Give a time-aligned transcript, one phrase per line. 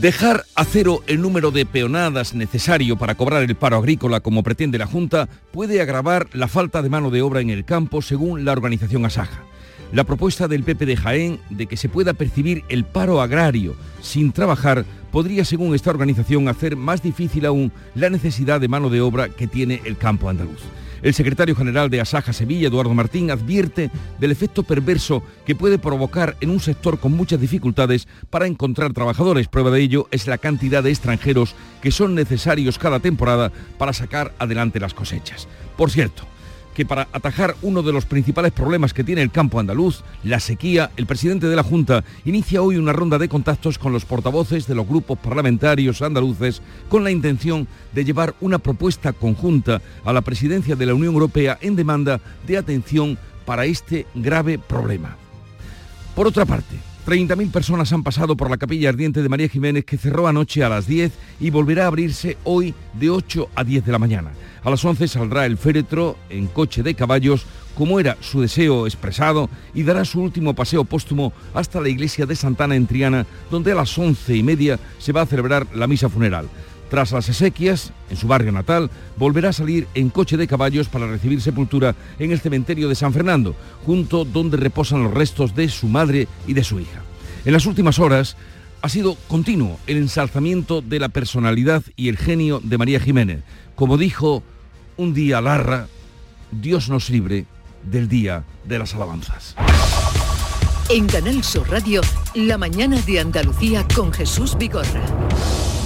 [0.00, 4.78] Dejar a cero el número de peonadas necesario para cobrar el paro agrícola como pretende
[4.78, 8.52] la Junta puede agravar la falta de mano de obra en el campo según la
[8.52, 9.42] organización Asaja.
[9.92, 14.32] La propuesta del PP de Jaén de que se pueda percibir el paro agrario sin
[14.32, 19.28] trabajar podría, según esta organización, hacer más difícil aún la necesidad de mano de obra
[19.28, 20.62] que tiene el campo andaluz.
[21.02, 26.36] El secretario general de Asaja Sevilla, Eduardo Martín, advierte del efecto perverso que puede provocar
[26.40, 29.48] en un sector con muchas dificultades para encontrar trabajadores.
[29.48, 34.34] Prueba de ello es la cantidad de extranjeros que son necesarios cada temporada para sacar
[34.38, 35.48] adelante las cosechas.
[35.76, 36.24] Por cierto,
[36.74, 40.90] que para atajar uno de los principales problemas que tiene el campo andaluz, la sequía,
[40.96, 44.74] el presidente de la Junta inicia hoy una ronda de contactos con los portavoces de
[44.74, 50.76] los grupos parlamentarios andaluces con la intención de llevar una propuesta conjunta a la presidencia
[50.76, 55.16] de la Unión Europea en demanda de atención para este grave problema.
[56.14, 59.96] Por otra parte, 30.000 personas han pasado por la capilla ardiente de María Jiménez que
[59.96, 63.92] cerró anoche a las 10 y volverá a abrirse hoy de 8 a 10 de
[63.92, 64.32] la mañana.
[64.62, 69.48] A las 11 saldrá el féretro en coche de caballos, como era su deseo expresado,
[69.74, 73.76] y dará su último paseo póstumo hasta la iglesia de Santana en Triana, donde a
[73.76, 76.48] las 11 y media se va a celebrar la misa funeral.
[76.90, 81.06] Tras las exequias, en su barrio natal, volverá a salir en coche de caballos para
[81.06, 83.54] recibir sepultura en el cementerio de San Fernando,
[83.86, 87.02] junto donde reposan los restos de su madre y de su hija.
[87.44, 88.36] En las últimas horas
[88.82, 93.44] ha sido continuo el ensalzamiento de la personalidad y el genio de María Jiménez.
[93.76, 94.42] Como dijo
[94.96, 95.86] un día Larra,
[96.50, 97.46] Dios nos libre
[97.84, 99.54] del día de las alabanzas.
[100.88, 102.00] En Canal Sur Radio,
[102.34, 105.04] la mañana de Andalucía con Jesús Vigorra.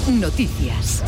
[0.07, 1.03] Noticias.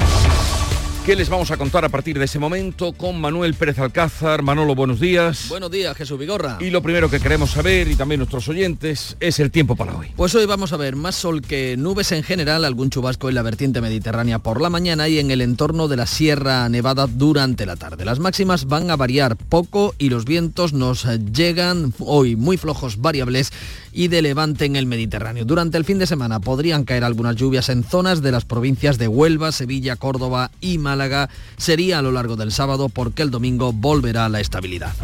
[1.06, 4.42] ¿Qué les vamos a contar a partir de ese momento con Manuel Pérez Alcázar?
[4.42, 5.46] Manolo, buenos días.
[5.48, 6.58] Buenos días, Jesús Vigorra.
[6.60, 10.08] Y lo primero que queremos saber, y también nuestros oyentes, es el tiempo para hoy.
[10.16, 13.42] Pues hoy vamos a ver más sol que nubes en general, algún chubasco en la
[13.42, 17.76] vertiente mediterránea por la mañana y en el entorno de la Sierra Nevada durante la
[17.76, 18.04] tarde.
[18.04, 23.52] Las máximas van a variar poco y los vientos nos llegan hoy muy flojos, variables
[23.92, 25.44] y de levante en el Mediterráneo.
[25.44, 29.06] Durante el fin de semana podrían caer algunas lluvias en zonas de las provincias de
[29.06, 30.95] Huelva, Sevilla, Córdoba y Málaga.
[31.56, 34.94] Sería a lo largo del sábado porque el domingo volverá la estabilidad.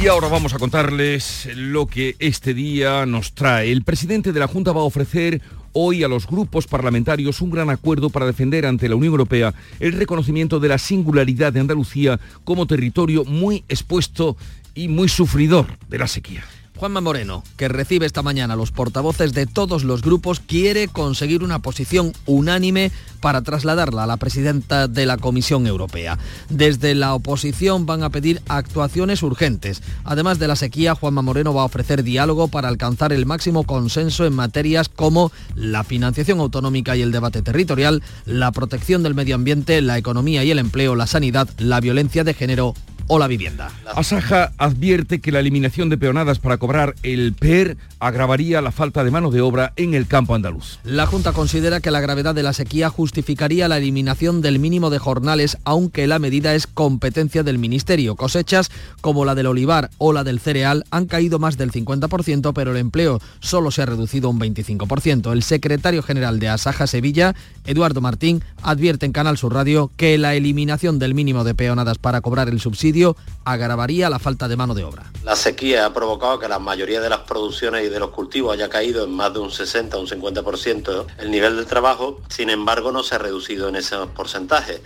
[0.00, 3.70] Y ahora vamos a contarles lo que este día nos trae.
[3.70, 5.40] El presidente de la Junta va a ofrecer
[5.72, 9.92] hoy a los grupos parlamentarios un gran acuerdo para defender ante la Unión Europea el
[9.92, 14.36] reconocimiento de la singularidad de Andalucía como territorio muy expuesto
[14.74, 16.44] y muy sufridor de la sequía.
[16.82, 21.60] Juanma Moreno, que recibe esta mañana los portavoces de todos los grupos, quiere conseguir una
[21.60, 26.18] posición unánime para trasladarla a la presidenta de la Comisión Europea.
[26.48, 29.80] Desde la oposición van a pedir actuaciones urgentes.
[30.02, 34.26] Además de la sequía, Juanma Moreno va a ofrecer diálogo para alcanzar el máximo consenso
[34.26, 39.80] en materias como la financiación autonómica y el debate territorial, la protección del medio ambiente,
[39.82, 42.74] la economía y el empleo, la sanidad, la violencia de género
[43.08, 43.70] o la vivienda.
[43.94, 46.71] Asaja advierte que la eliminación de peonadas para cobrar
[47.02, 50.78] el PER agravaría la falta de mano de obra en el campo andaluz.
[50.84, 54.98] La Junta considera que la gravedad de la sequía justificaría la eliminación del mínimo de
[54.98, 58.16] jornales, aunque la medida es competencia del Ministerio.
[58.16, 62.72] Cosechas como la del olivar o la del cereal han caído más del 50%, pero
[62.72, 65.32] el empleo solo se ha reducido un 25%.
[65.32, 67.34] El secretario general de Asaja Sevilla,
[67.66, 72.20] Eduardo Martín, advierte en Canal Sur Radio que la eliminación del mínimo de peonadas para
[72.20, 75.04] cobrar el subsidio agravaría la falta de mano de obra.
[75.22, 78.68] La sequía ha provocado que la mayoría de las producciones y de los cultivos haya
[78.68, 82.92] caído en más de un 60 o un 50% el nivel del trabajo, sin embargo
[82.92, 84.80] no se ha reducido en esos porcentajes.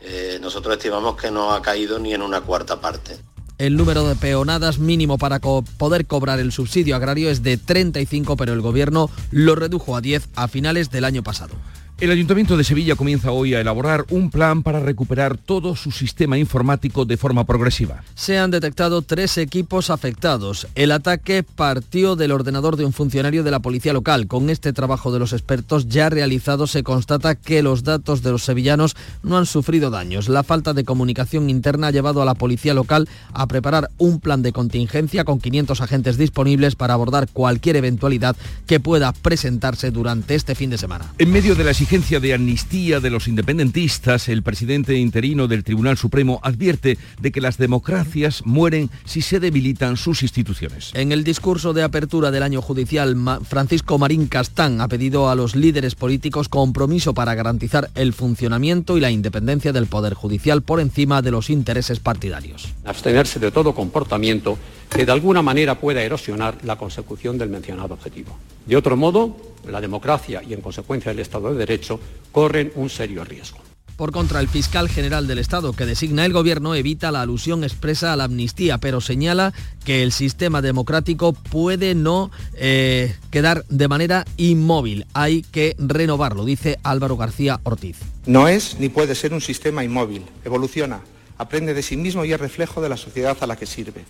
[0.00, 3.18] Eh, nosotros estimamos que no ha caído ni en una cuarta parte.
[3.58, 8.52] El número de peonadas mínimo para poder cobrar el subsidio agrario es de 35, pero
[8.52, 11.54] el gobierno lo redujo a 10 a finales del año pasado.
[11.98, 16.36] El Ayuntamiento de Sevilla comienza hoy a elaborar un plan para recuperar todo su sistema
[16.36, 18.02] informático de forma progresiva.
[18.14, 20.68] Se han detectado tres equipos afectados.
[20.74, 24.26] El ataque partió del ordenador de un funcionario de la policía local.
[24.26, 28.44] Con este trabajo de los expertos ya realizado se constata que los datos de los
[28.44, 30.28] sevillanos no han sufrido daños.
[30.28, 34.42] La falta de comunicación interna ha llevado a la policía local a preparar un plan
[34.42, 40.54] de contingencia con 500 agentes disponibles para abordar cualquier eventualidad que pueda presentarse durante este
[40.54, 41.14] fin de semana.
[41.16, 45.96] En medio de la exigencia de amnistía de los independentistas, el presidente interino del Tribunal
[45.96, 50.90] Supremo advierte de que las democracias mueren si se debilitan sus instituciones.
[50.94, 53.16] En el discurso de apertura del año judicial,
[53.48, 59.00] Francisco Marín Castán ha pedido a los líderes políticos compromiso para garantizar el funcionamiento y
[59.00, 62.74] la independencia del Poder Judicial por encima de los intereses partidarios.
[62.84, 64.58] Abstenerse de todo comportamiento
[64.90, 68.36] que de alguna manera pueda erosionar la consecución del mencionado objetivo.
[68.66, 69.36] De otro modo,
[69.68, 72.00] la democracia y en consecuencia el Estado de Derecho
[72.32, 73.58] corren un serio riesgo.
[73.96, 78.12] Por contra, el fiscal general del Estado que designa el Gobierno evita la alusión expresa
[78.12, 79.54] a la amnistía, pero señala
[79.86, 85.06] que el sistema democrático puede no eh, quedar de manera inmóvil.
[85.14, 87.96] Hay que renovarlo, dice Álvaro García Ortiz.
[88.26, 90.26] No es ni puede ser un sistema inmóvil.
[90.44, 91.00] Evoluciona,
[91.38, 94.04] aprende de sí mismo y es reflejo de la sociedad a la que sirve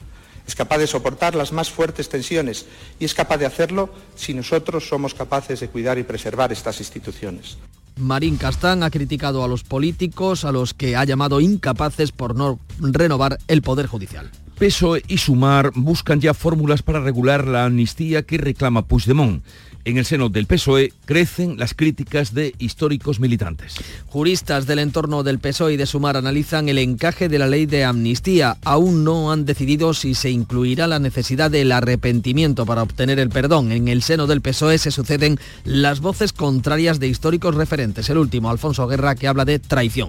[0.47, 2.67] es capaz de soportar las más fuertes tensiones
[2.99, 7.59] y es capaz de hacerlo si nosotros somos capaces de cuidar y preservar estas instituciones.
[7.97, 12.61] Marín Castán ha criticado a los políticos a los que ha llamado incapaces por no
[12.79, 14.31] renovar el Poder Judicial.
[14.59, 19.43] PSOE y Sumar buscan ya fórmulas para regular la amnistía que reclama Puigdemont.
[19.87, 23.75] En el seno del PSOE crecen las críticas de históricos militantes.
[24.09, 27.85] Juristas del entorno del PSOE y de Sumar analizan el encaje de la ley de
[27.85, 28.57] amnistía.
[28.65, 33.71] Aún no han decidido si se incluirá la necesidad del arrepentimiento para obtener el perdón.
[33.71, 38.11] En el seno del PSOE se suceden las voces contrarias de históricos referentes.
[38.11, 40.09] El último, Alfonso Guerra, que habla de traición.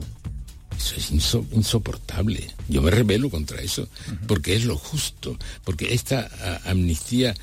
[0.76, 2.50] Eso es insoportable.
[2.68, 3.88] Yo me rebelo contra eso,
[4.26, 6.32] porque es lo justo, porque esta
[6.66, 7.36] amnistía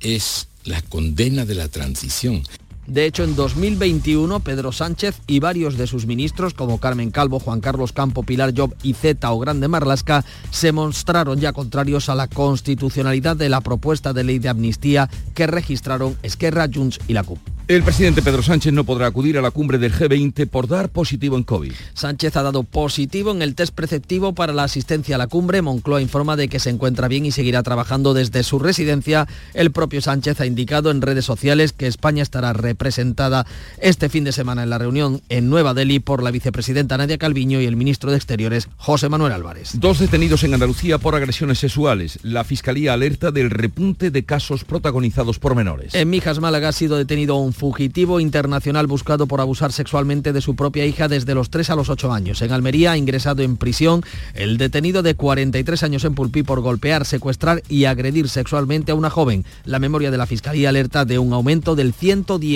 [0.00, 2.44] es la condena de la transición.
[2.86, 7.60] De hecho, en 2021, Pedro Sánchez y varios de sus ministros, como Carmen Calvo, Juan
[7.60, 12.26] Carlos Campo, Pilar Job y Zeta o Grande Marlasca, se mostraron ya contrarios a la
[12.28, 17.38] constitucionalidad de la propuesta de ley de amnistía que registraron Esquerra, Junts y la CUP.
[17.68, 21.36] El presidente Pedro Sánchez no podrá acudir a la cumbre del G20 por dar positivo
[21.36, 21.72] en COVID.
[21.94, 25.62] Sánchez ha dado positivo en el test preceptivo para la asistencia a la cumbre.
[25.62, 29.28] Moncloa informa de que se encuentra bien y seguirá trabajando desde su residencia.
[29.54, 33.46] El propio Sánchez ha indicado en redes sociales que España estará representada
[33.80, 37.60] este fin de semana en la reunión en Nueva Delhi por la vicepresidenta Nadia Calviño
[37.60, 39.72] y el ministro de Exteriores José Manuel Álvarez.
[39.74, 42.18] Dos detenidos en Andalucía por agresiones sexuales.
[42.22, 45.94] La Fiscalía alerta del repunte de casos protagonizados por menores.
[45.94, 50.56] En Mijas, Málaga, ha sido detenido un fugitivo internacional buscado por abusar sexualmente de su
[50.56, 52.40] propia hija desde los 3 a los 8 años.
[52.40, 54.02] En Almería ha ingresado en prisión
[54.32, 59.10] el detenido de 43 años en Pulpí por golpear, secuestrar y agredir sexualmente a una
[59.10, 59.44] joven.
[59.66, 61.92] La memoria de la Fiscalía alerta de un aumento del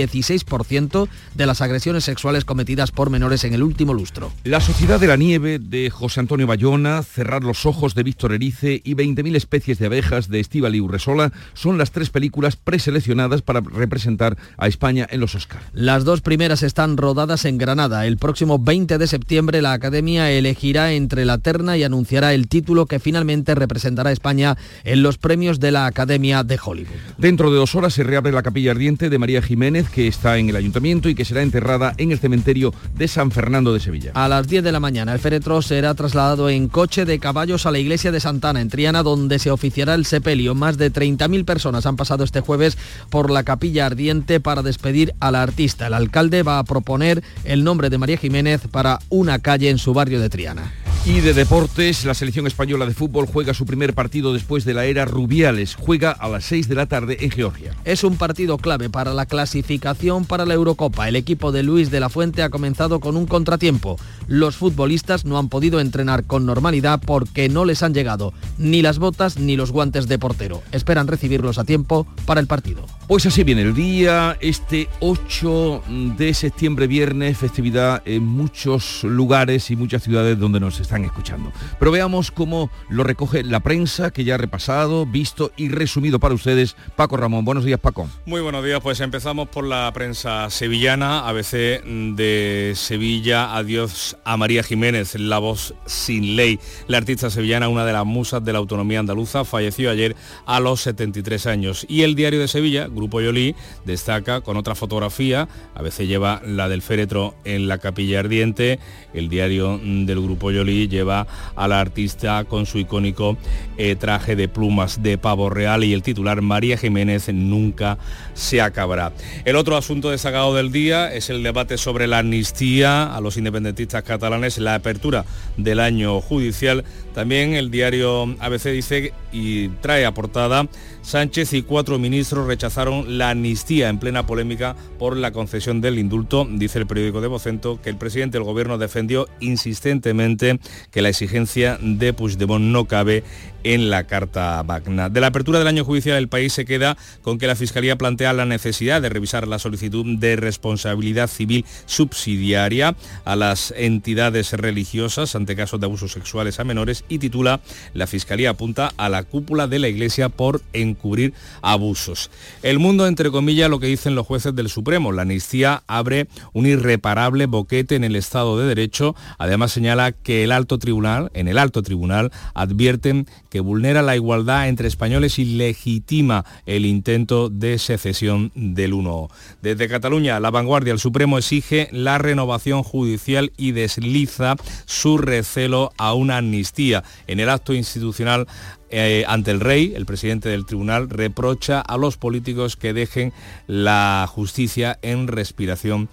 [0.08, 4.32] 116% de las agresiones sexuales cometidas por menores en el último lustro.
[4.44, 8.81] La Sociedad de la Nieve de José Antonio Bayona, Cerrar los Ojos de Víctor Erice
[8.85, 13.61] y 20.000 especies de abejas de Estíbal y Urresola son las tres películas preseleccionadas para
[13.61, 15.64] representar a España en los Oscars.
[15.73, 18.06] Las dos primeras están rodadas en Granada.
[18.06, 22.87] El próximo 20 de septiembre la Academia elegirá entre la terna y anunciará el título
[22.87, 26.97] que finalmente representará a España en los premios de la Academia de Hollywood.
[27.19, 30.51] Dentro de dos horas se reabre la capilla ardiente de María Jiménez, que está en
[30.51, 34.11] el ayuntamiento y que será enterrada en el cementerio de San Fernando de Sevilla.
[34.13, 37.71] A las 10 de la mañana el féretro será trasladado en coche de caballos a
[37.71, 40.55] la iglesia de Santana, en Triana, donde se oficiará el sepelio.
[40.55, 42.77] Más de 30.000 personas han pasado este jueves
[43.09, 45.87] por la capilla ardiente para despedir a la artista.
[45.87, 49.95] El alcalde va a proponer el nombre de María Jiménez para una calle en su
[49.95, 50.75] barrio de Triana.
[51.08, 54.87] Y de deportes, la selección española de fútbol juega su primer partido después de la
[54.87, 55.76] era Rubiales.
[55.76, 57.76] Juega a las 6 de la tarde en Georgia.
[57.85, 61.07] Es un partido clave para la clasificación para la Eurocopa.
[61.07, 64.00] El equipo de Luis de la Fuente ha comenzado con un contratiempo.
[64.26, 68.99] Los futbolistas no han podido entrenar con normalidad porque no les han llegado ni las
[68.99, 70.64] botas ni los guantes de portero.
[70.73, 72.85] Esperan recibirlos a tiempo para el partido.
[73.07, 75.83] Pues así viene el día, este 8
[76.19, 81.53] de septiembre, viernes, festividad en muchos lugares y muchas ciudades donde nos están escuchando.
[81.79, 86.35] Pero veamos cómo lo recoge la prensa que ya ha repasado, visto y resumido para
[86.35, 86.76] ustedes.
[86.97, 88.09] Paco Ramón, buenos días Paco.
[88.25, 91.83] Muy buenos días, pues empezamos por la prensa sevillana, ABC
[92.17, 96.59] de Sevilla, adiós a María Jiménez, la voz sin ley.
[96.88, 100.81] La artista sevillana, una de las musas de la autonomía andaluza, falleció ayer a los
[100.83, 101.87] 73 años.
[101.88, 106.69] Y el diario de Sevilla, Grupo Yolí destaca con otra fotografía, a veces lleva la
[106.69, 108.79] del féretro en la capilla ardiente,
[109.15, 113.37] el diario del Grupo Yolí Lleva a la artista con su icónico
[113.78, 117.99] eh, traje de plumas de pavo real y el titular María Jiménez nunca
[118.35, 119.12] se acabará.
[119.45, 124.02] El otro asunto destacado del día es el debate sobre la amnistía a los independentistas
[124.02, 125.25] catalanes, la apertura
[125.57, 126.85] del año judicial.
[127.14, 130.66] También el diario ABC dice y trae a portada
[131.07, 136.45] Sánchez y cuatro ministros rechazaron la amnistía en plena polémica por la concesión del indulto.
[136.50, 140.59] Dice el periódico de Vocento que el presidente del gobierno defendió insistentemente
[140.90, 143.23] que la exigencia de Puigdemont no cabe
[143.66, 145.08] en la Carta Magna.
[145.08, 148.32] De la apertura del año judicial el país se queda con que la Fiscalía plantea
[148.32, 152.94] la necesidad de revisar la solicitud de responsabilidad civil subsidiaria
[153.25, 157.61] a las entidades religiosas ante casos de abusos sexuales a menores y titula
[157.92, 162.30] La Fiscalía apunta a la cúpula de la Iglesia por encubrir abusos.
[162.62, 165.11] El mundo, entre comillas, lo que dicen los jueces del Supremo.
[165.11, 169.16] La amnistía abre un irreparable boquete en el Estado de Derecho.
[169.38, 174.69] Además señala que el alto tribunal, en el alto tribunal, advierten que vulnera la igualdad
[174.69, 179.29] entre españoles y legitima el intento de secesión del uno.
[179.63, 186.15] Desde Cataluña, la vanguardia, el Supremo exige la renovación judicial y desliza su recelo a
[186.15, 187.05] una amnistía.
[187.27, 188.47] En el acto institucional
[188.89, 193.33] eh, ante el rey, el presidente del tribunal reprocha a los políticos que dejen
[193.67, 196.09] la justicia en respiración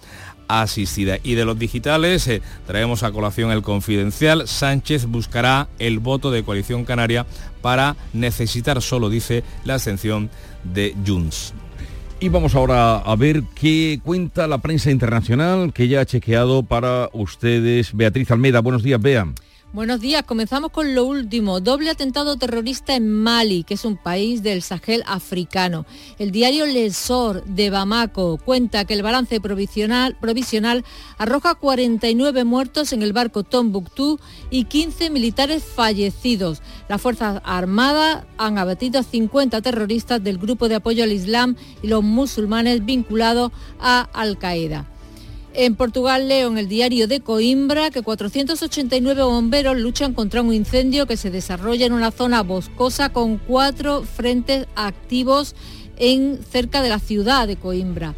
[0.48, 1.18] asistida.
[1.22, 4.48] Y de los digitales eh, traemos a colación el confidencial.
[4.48, 7.26] Sánchez buscará el voto de coalición canaria
[7.62, 10.30] para necesitar solo, dice, la ascensión
[10.64, 11.54] de Junts.
[12.20, 17.10] Y vamos ahora a ver qué cuenta la prensa internacional que ya ha chequeado para
[17.12, 17.94] ustedes.
[17.94, 19.34] Beatriz Almeida, buenos días, vean.
[19.74, 21.58] Buenos días, comenzamos con lo último.
[21.58, 25.84] Doble atentado terrorista en Mali, que es un país del Sahel africano.
[26.20, 30.84] El diario Le Sor de Bamako cuenta que el balance provisional, provisional
[31.18, 36.62] arroja 49 muertos en el barco Tombuctú y 15 militares fallecidos.
[36.88, 41.88] Las Fuerzas Armadas han abatido a 50 terroristas del grupo de apoyo al Islam y
[41.88, 43.50] los musulmanes vinculados
[43.80, 44.86] a Al-Qaeda.
[45.56, 51.06] En Portugal leo en el diario de Coimbra que 489 bomberos luchan contra un incendio
[51.06, 55.54] que se desarrolla en una zona boscosa con cuatro frentes activos
[55.96, 58.16] en, cerca de la ciudad de Coimbra.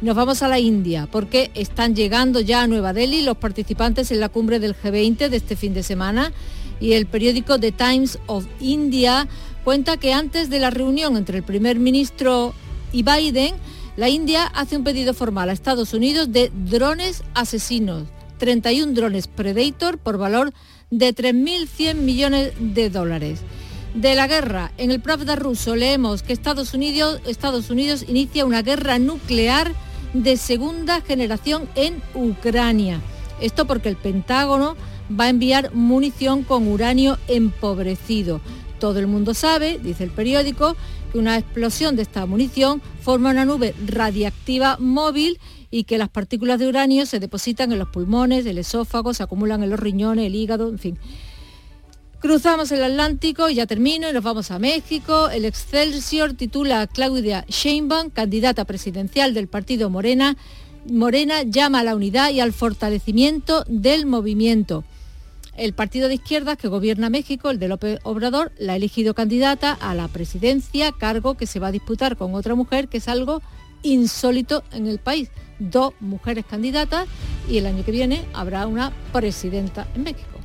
[0.00, 4.20] Nos vamos a la India porque están llegando ya a Nueva Delhi los participantes en
[4.20, 6.32] la cumbre del G20 de este fin de semana
[6.80, 9.28] y el periódico The Times of India
[9.62, 12.54] cuenta que antes de la reunión entre el primer ministro
[12.92, 13.56] y Biden,
[13.98, 18.04] la India hace un pedido formal a Estados Unidos de drones asesinos,
[18.38, 20.52] 31 drones Predator por valor
[20.92, 23.40] de 3.100 millones de dólares.
[23.94, 28.62] De la guerra, en el Pravda ruso leemos que Estados Unidos, Estados Unidos inicia una
[28.62, 29.72] guerra nuclear
[30.14, 33.00] de segunda generación en Ucrania.
[33.40, 34.76] Esto porque el Pentágono
[35.10, 38.40] va a enviar munición con uranio empobrecido.
[38.78, 40.76] Todo el mundo sabe, dice el periódico,
[41.08, 45.38] que una explosión de esta munición forma una nube radiactiva móvil
[45.70, 49.62] y que las partículas de uranio se depositan en los pulmones, el esófago, se acumulan
[49.62, 50.98] en los riñones, el hígado, en fin.
[52.20, 55.30] Cruzamos el Atlántico y ya termino y nos vamos a México.
[55.30, 60.36] El Excelsior titula a Claudia Sheinbaum, candidata presidencial del partido Morena.
[60.90, 64.84] Morena llama a la unidad y al fortalecimiento del movimiento.
[65.58, 69.72] El partido de izquierdas que gobierna México, el de López Obrador, la ha elegido candidata
[69.72, 73.42] a la presidencia, cargo que se va a disputar con otra mujer, que es algo
[73.82, 75.30] insólito en el país.
[75.58, 77.08] Dos mujeres candidatas
[77.50, 80.38] y el año que viene habrá una presidenta en México.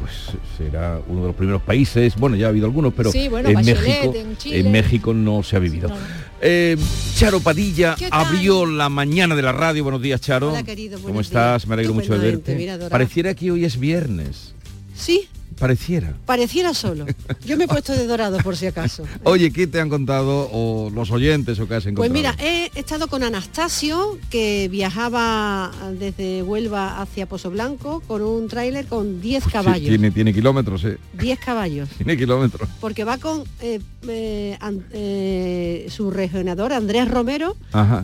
[0.00, 0.12] Pues
[0.56, 3.56] será uno de los primeros países, bueno, ya ha habido algunos, pero Sí, bueno, en,
[3.56, 4.60] México, en Chile.
[4.60, 5.88] en México no se ha vivido.
[5.88, 6.00] No, no.
[6.46, 6.76] Eh,
[7.16, 9.82] Charo Padilla abrió la mañana de la radio.
[9.82, 10.50] Buenos días, Charo.
[10.50, 11.66] Hola, querido, ¿Cómo estás?
[11.66, 12.54] Me alegro mucho de verte.
[12.54, 12.78] mira.
[12.90, 14.52] Pareciera que hoy es viernes.
[14.94, 15.26] Sí,
[15.58, 16.14] Pareciera.
[16.26, 17.06] pareciera solo.
[17.46, 19.04] Yo me he puesto de dorado por si acaso.
[19.24, 21.96] Oye, ¿qué te han contado o los oyentes o qué has encontrado?
[21.96, 28.48] Pues mira, he estado con Anastasio, que viajaba desde Huelva hacia Pozo Blanco con un
[28.48, 29.88] tráiler con 10 Sí, caballos.
[29.88, 30.98] tiene, tiene kilómetros, ¿eh?
[31.20, 31.88] 10 caballos.
[31.96, 32.68] Tiene kilómetros.
[32.80, 34.58] Porque va con eh, eh,
[34.92, 37.56] eh, su regionador, Andrés Romero,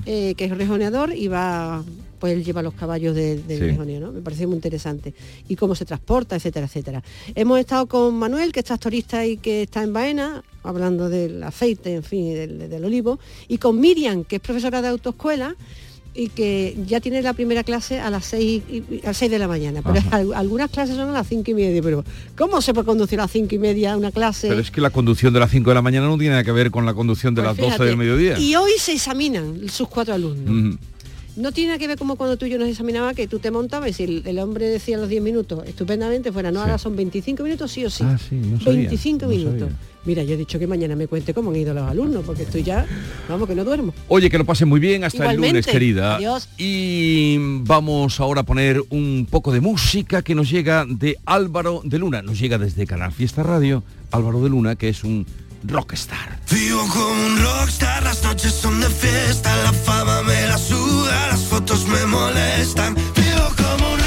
[0.05, 1.83] que es regionador y va
[2.21, 3.57] pues él lleva los caballos de- Sí.
[3.59, 4.13] rejoneo, ¿no?
[4.13, 5.15] Me parece muy interesante.
[5.49, 7.03] Y cómo se transporta, etcétera, etcétera.
[7.35, 11.95] Hemos estado con Manuel, que es tractorista y que está en Baena, hablando del aceite,
[11.95, 15.57] en fin, del, del olivo, y con Miriam, que es profesora de autoescuela
[16.13, 19.39] y que ya tiene la primera clase a las 6, y- a las 6 de
[19.39, 19.81] la mañana.
[19.81, 21.81] Pero al- algunas clases son a las 5 y media.
[21.83, 22.05] Pero
[22.37, 24.49] ¿cómo se puede conducir a las 5 y media una clase?
[24.49, 26.51] Pero es que la conducción de las 5 de la mañana no tiene nada que
[26.53, 28.39] ver con la conducción de Pues las 12 fíjate, del mediodía.
[28.39, 30.51] Y hoy se examinan sus cuatro alumnos.
[30.53, 30.79] Mm.
[31.37, 33.51] No tiene nada que ver como cuando tú y yo nos examinaba que tú te
[33.51, 37.43] montabas y el, el hombre decía los 10 minutos estupendamente fuera, no, ahora son 25
[37.43, 38.05] minutos sí o sí.
[38.07, 39.61] Ah, sí, no sabía, 25 no minutos.
[39.61, 39.77] sabía.
[40.05, 42.63] Mira, yo he dicho que mañana me cuente cómo han ido los alumnos, porque estoy
[42.63, 42.87] ya,
[43.29, 43.93] vamos, que no duermo.
[44.09, 46.17] Oye, que lo pasen muy bien hasta el lunes, querida.
[46.17, 46.49] Adiós.
[46.57, 51.99] Y vamos ahora a poner un poco de música que nos llega de Álvaro de
[51.99, 52.23] Luna.
[52.23, 53.83] Nos llega desde Canal Fiesta Radio.
[54.11, 55.27] Álvaro de Luna, que es un
[55.65, 56.39] rockstar.
[56.51, 61.41] Vivo como un rockstar, las noches son de fiesta, la fama me la suda, las
[61.41, 62.95] fotos me molestan.
[62.95, 64.00] Vivo como un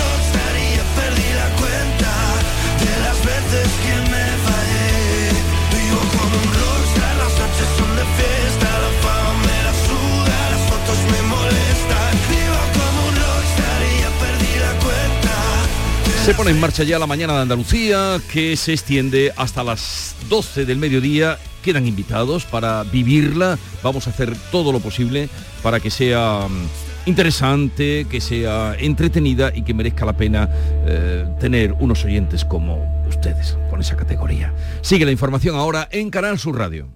[16.23, 20.65] Se pone en marcha ya la mañana de Andalucía, que se extiende hasta las 12
[20.65, 21.37] del mediodía.
[21.61, 23.59] Quedan invitados para vivirla.
[23.83, 25.27] Vamos a hacer todo lo posible
[25.61, 30.49] para que sea mm, interesante, que sea entretenida y que merezca la pena
[30.87, 34.53] eh, tener unos oyentes como ustedes, con esa categoría.
[34.81, 36.87] Sigue la información ahora en Canal Sur Radio.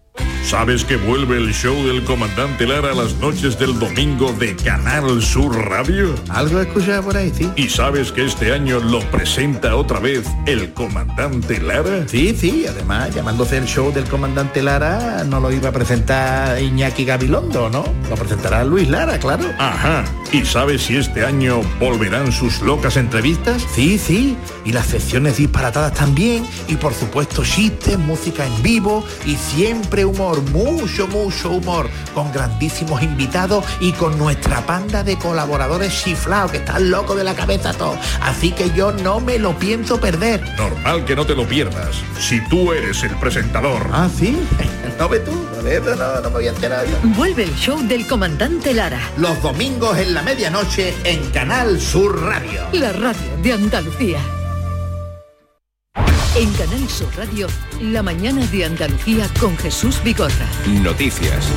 [0.48, 5.54] ¿Sabes que vuelve el show del comandante Lara las noches del domingo de Canal Sur
[5.68, 6.16] Radio?
[6.30, 7.52] Algo he escuchado por ahí, sí.
[7.58, 12.08] ¿Y sabes que este año lo presenta otra vez el comandante Lara?
[12.08, 17.04] Sí, sí, además, llamándose el show del comandante Lara, no lo iba a presentar Iñaki
[17.04, 17.84] Gabilondo, ¿no?
[18.10, 19.44] Lo presentará Luis Lara, claro.
[19.60, 20.06] Ajá.
[20.32, 23.66] ¿Y sabes si este año volverán sus locas entrevistas?
[23.74, 29.36] Sí, sí, y las secciones disparatadas también, y por supuesto chistes, música en vivo, y
[29.36, 36.52] siempre humor, mucho, mucho humor, con grandísimos invitados y con nuestra panda de colaboradores chiflados,
[36.52, 37.98] que están locos de la cabeza todos.
[38.22, 40.42] Así que yo no me lo pienso perder.
[40.58, 41.98] Normal que no te lo pierdas.
[42.20, 43.88] Si tú eres el presentador.
[43.92, 44.38] Ah, sí.
[44.98, 45.32] No ve tú,
[45.68, 46.96] eso no, no me voy a enterar yo.
[47.16, 49.00] Vuelve el show del comandante Lara.
[49.18, 52.64] Los domingos en la medianoche en Canal Sur Radio.
[52.72, 54.20] La radio de Andalucía.
[56.40, 57.48] En Canal Sur Radio,
[57.82, 60.48] la mañana de Andalucía con Jesús Vigorra.
[60.84, 61.52] Noticias.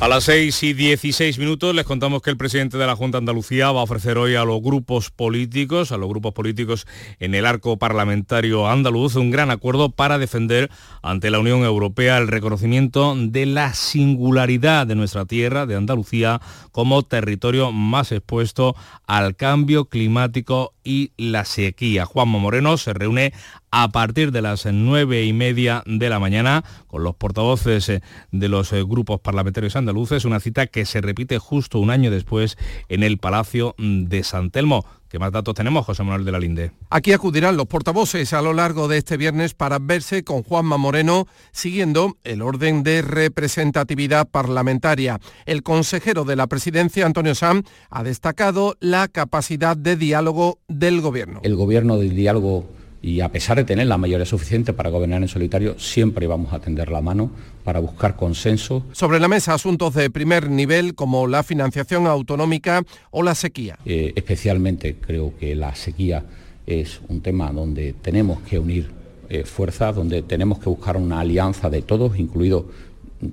[0.00, 3.70] A las 6 y 16 minutos les contamos que el presidente de la Junta Andalucía
[3.70, 6.86] va a ofrecer hoy a los grupos políticos, a los grupos políticos
[7.20, 10.70] en el arco parlamentario andaluz, un gran acuerdo para defender
[11.02, 16.40] ante la Unión Europea el reconocimiento de la singularidad de nuestra tierra, de Andalucía,
[16.72, 18.76] como territorio más expuesto
[19.06, 22.06] al cambio climático y la sequía.
[22.06, 23.32] Juanma Moreno se reúne
[23.70, 28.02] a partir de las nueve y media de la mañana con los portavoces eh,
[28.32, 32.58] de los eh, grupos parlamentarios andaluces, una cita que se repite justo un año después
[32.88, 34.84] en el Palacio de San Telmo.
[35.10, 36.70] ¿Qué más datos tenemos, José Manuel de la Linde?
[36.88, 41.26] Aquí acudirán los portavoces a lo largo de este viernes para verse con Juanma Moreno,
[41.50, 45.18] siguiendo el orden de representatividad parlamentaria.
[45.46, 51.40] El consejero de la presidencia, Antonio Sam, ha destacado la capacidad de diálogo del gobierno.
[51.42, 52.68] El gobierno del diálogo
[53.02, 56.60] y a pesar de tener la mayoría suficiente para gobernar en solitario, siempre vamos a
[56.60, 57.30] tender la mano
[57.64, 58.84] para buscar consenso.
[58.92, 63.78] Sobre la mesa asuntos de primer nivel como la financiación autonómica o la sequía.
[63.86, 66.24] Eh, especialmente creo que la sequía
[66.66, 68.90] es un tema donde tenemos que unir
[69.28, 72.68] eh, fuerzas, donde tenemos que buscar una alianza de todos, incluido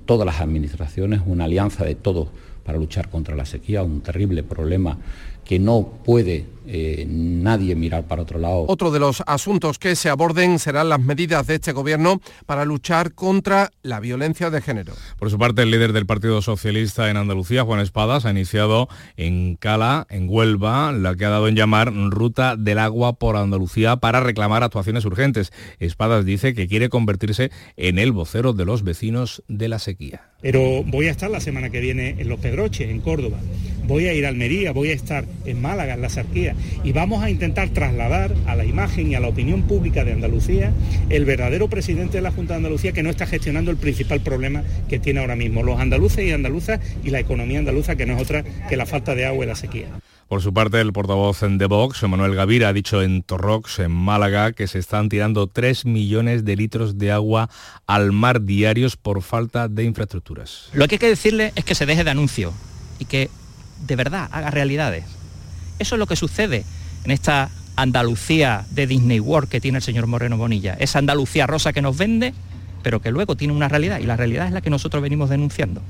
[0.06, 2.28] todas las administraciones, una alianza de todos
[2.64, 4.98] para luchar contra la sequía, un terrible problema
[5.48, 8.66] que no puede eh, nadie mirar para otro lado.
[8.68, 13.14] Otro de los asuntos que se aborden serán las medidas de este gobierno para luchar
[13.14, 14.92] contra la violencia de género.
[15.18, 19.56] Por su parte, el líder del Partido Socialista en Andalucía, Juan Espadas, ha iniciado en
[19.56, 24.20] Cala, en Huelva, la que ha dado en llamar Ruta del Agua por Andalucía para
[24.20, 25.54] reclamar actuaciones urgentes.
[25.78, 30.32] Espadas dice que quiere convertirse en el vocero de los vecinos de la sequía.
[30.42, 33.38] Pero voy a estar la semana que viene en Los Pedroches, en Córdoba.
[33.88, 36.54] Voy a ir a Almería, voy a estar en Málaga, en la Sarquía.
[36.84, 40.74] Y vamos a intentar trasladar a la imagen y a la opinión pública de Andalucía
[41.08, 44.62] el verdadero presidente de la Junta de Andalucía que no está gestionando el principal problema
[44.90, 48.20] que tiene ahora mismo los andaluces y andaluzas y la economía andaluza, que no es
[48.20, 49.88] otra que la falta de agua y la sequía.
[50.28, 54.52] Por su parte, el portavoz de Vox, Manuel Gavira, ha dicho en Torrox, en Málaga,
[54.52, 57.48] que se están tirando 3 millones de litros de agua
[57.86, 60.68] al mar diarios por falta de infraestructuras.
[60.74, 62.52] Lo que hay que decirle es que se deje de anuncio
[62.98, 63.30] y que
[63.86, 65.04] de verdad haga realidades.
[65.78, 66.64] Eso es lo que sucede
[67.04, 70.76] en esta Andalucía de Disney World que tiene el señor Moreno Bonilla.
[70.80, 72.34] Esa Andalucía rosa que nos vende,
[72.82, 75.80] pero que luego tiene una realidad y la realidad es la que nosotros venimos denunciando.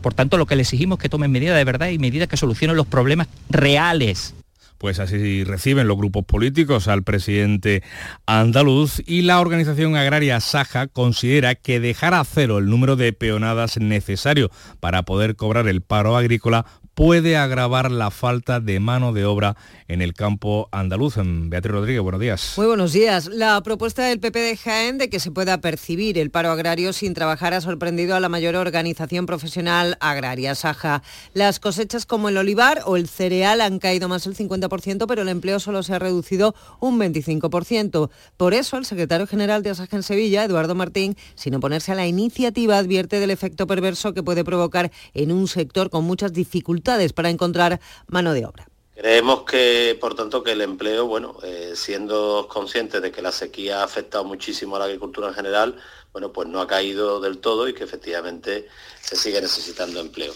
[0.00, 2.36] Por tanto, lo que le exigimos es que tomen medidas de verdad y medidas que
[2.36, 4.34] solucionen los problemas reales.
[4.78, 7.82] Pues así reciben los grupos políticos al presidente
[8.26, 13.78] andaluz y la organización agraria Saja considera que dejar a cero el número de peonadas
[13.78, 16.66] necesario para poder cobrar el paro agrícola
[16.96, 19.54] puede agravar la falta de mano de obra
[19.86, 21.16] en el campo andaluz.
[21.18, 22.54] Beatriz Rodríguez, buenos días.
[22.56, 23.26] Muy buenos días.
[23.26, 27.12] La propuesta del PP de Jaén de que se pueda percibir el paro agrario sin
[27.12, 31.02] trabajar ha sorprendido a la mayor organización profesional agraria, Saja.
[31.34, 35.28] Las cosechas como el olivar o el cereal han caído más del 50%, pero el
[35.28, 38.08] empleo solo se ha reducido un 25%.
[38.38, 42.06] Por eso, el secretario general de Asaja en Sevilla, Eduardo Martín, sin oponerse a la
[42.06, 47.30] iniciativa, advierte del efecto perverso que puede provocar en un sector con muchas dificultades para
[47.30, 48.68] encontrar mano de obra.
[48.94, 53.80] Creemos que, por tanto, que el empleo, bueno, eh, siendo conscientes de que la sequía
[53.80, 55.76] ha afectado muchísimo a la agricultura en general,
[56.12, 58.68] bueno, pues no ha caído del todo y que efectivamente
[59.02, 60.32] se sigue necesitando empleo.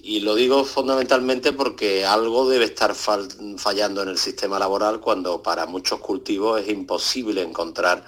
[0.00, 5.64] Y lo digo fundamentalmente porque algo debe estar fallando en el sistema laboral cuando para
[5.64, 8.04] muchos cultivos es imposible encontrar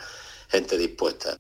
[0.49, 1.39] gente dispuesta.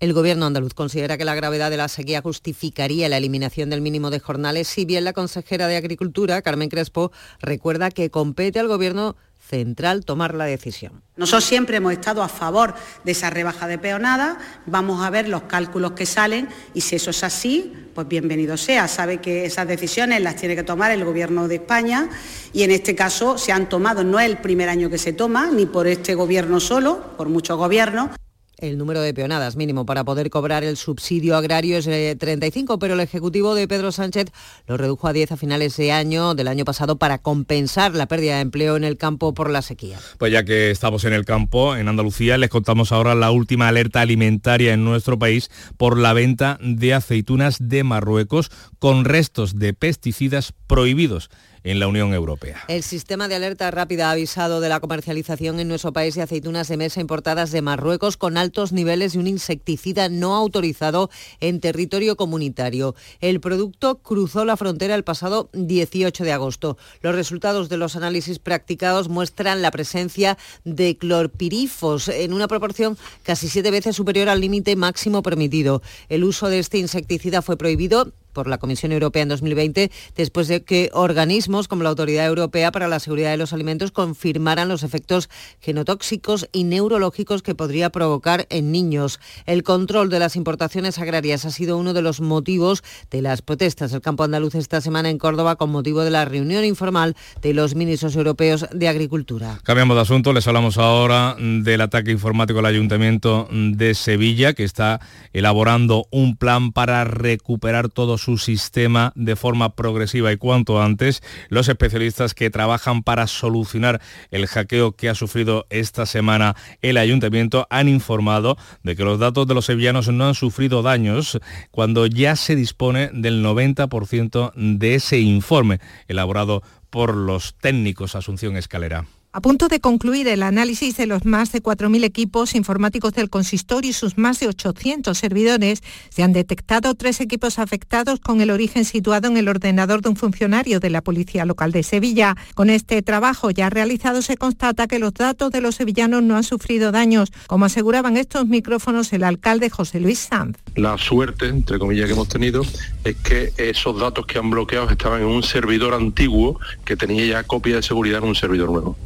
[0.00, 4.10] El gobierno andaluz considera que la gravedad de la sequía justificaría la eliminación del mínimo
[4.10, 9.16] de jornales, si bien la consejera de Agricultura, Carmen Crespo, recuerda que compete al gobierno
[9.40, 11.02] central tomar la decisión.
[11.16, 15.42] Nosotros siempre hemos estado a favor de esa rebaja de peonada, vamos a ver los
[15.42, 18.86] cálculos que salen y si eso es así, pues bienvenido sea.
[18.86, 22.08] Sabe que esas decisiones las tiene que tomar el Gobierno de España
[22.52, 25.50] y en este caso se han tomado, no es el primer año que se toma,
[25.50, 28.10] ni por este Gobierno solo, por muchos gobiernos.
[28.58, 32.94] El número de peonadas mínimo para poder cobrar el subsidio agrario es de 35, pero
[32.94, 34.32] el Ejecutivo de Pedro Sánchez
[34.66, 38.34] lo redujo a 10 a finales de año del año pasado para compensar la pérdida
[38.34, 40.00] de empleo en el campo por la sequía.
[40.18, 44.00] Pues ya que estamos en el campo, en Andalucía, les contamos ahora la última alerta
[44.00, 50.52] alimentaria en nuestro país por la venta de aceitunas de Marruecos con restos de pesticidas
[50.66, 51.30] prohibidos
[51.68, 52.64] en la Unión Europea.
[52.68, 56.66] El sistema de alerta rápida ha avisado de la comercialización en nuestro país de aceitunas
[56.68, 62.16] de mesa importadas de Marruecos con altos niveles de un insecticida no autorizado en territorio
[62.16, 62.94] comunitario.
[63.20, 66.78] El producto cruzó la frontera el pasado 18 de agosto.
[67.02, 73.48] Los resultados de los análisis practicados muestran la presencia de clorpirifos en una proporción casi
[73.48, 75.82] siete veces superior al límite máximo permitido.
[76.08, 80.62] El uso de este insecticida fue prohibido por la Comisión Europea en 2020, después de
[80.62, 85.28] que organismos como la Autoridad Europea para la Seguridad de los Alimentos confirmaran los efectos
[85.58, 89.18] genotóxicos y neurológicos que podría provocar en niños.
[89.44, 93.90] El control de las importaciones agrarias ha sido uno de los motivos de las protestas
[93.90, 97.74] del campo andaluz esta semana en Córdoba con motivo de la reunión informal de los
[97.74, 99.58] ministros europeos de Agricultura.
[99.64, 105.00] Cambiamos de asunto, les hablamos ahora del ataque informático al Ayuntamiento de Sevilla, que está
[105.32, 111.22] elaborando un plan para recuperar todos su sistema de forma progresiva y cuanto antes.
[111.48, 117.66] Los especialistas que trabajan para solucionar el hackeo que ha sufrido esta semana el ayuntamiento
[117.70, 121.38] han informado de que los datos de los sevillanos no han sufrido daños
[121.70, 129.06] cuando ya se dispone del 90% de ese informe elaborado por los técnicos Asunción Escalera.
[129.30, 133.90] A punto de concluir el análisis de los más de 4.000 equipos informáticos del consistorio
[133.90, 138.86] y sus más de 800 servidores, se han detectado tres equipos afectados con el origen
[138.86, 142.36] situado en el ordenador de un funcionario de la Policía Local de Sevilla.
[142.54, 146.42] Con este trabajo ya realizado se constata que los datos de los sevillanos no han
[146.42, 150.56] sufrido daños, como aseguraban estos micrófonos el alcalde José Luis Sanz.
[150.74, 152.62] La suerte, entre comillas, que hemos tenido
[153.04, 157.42] es que esos datos que han bloqueado estaban en un servidor antiguo que tenía ya
[157.42, 158.96] copia de seguridad en un servidor nuevo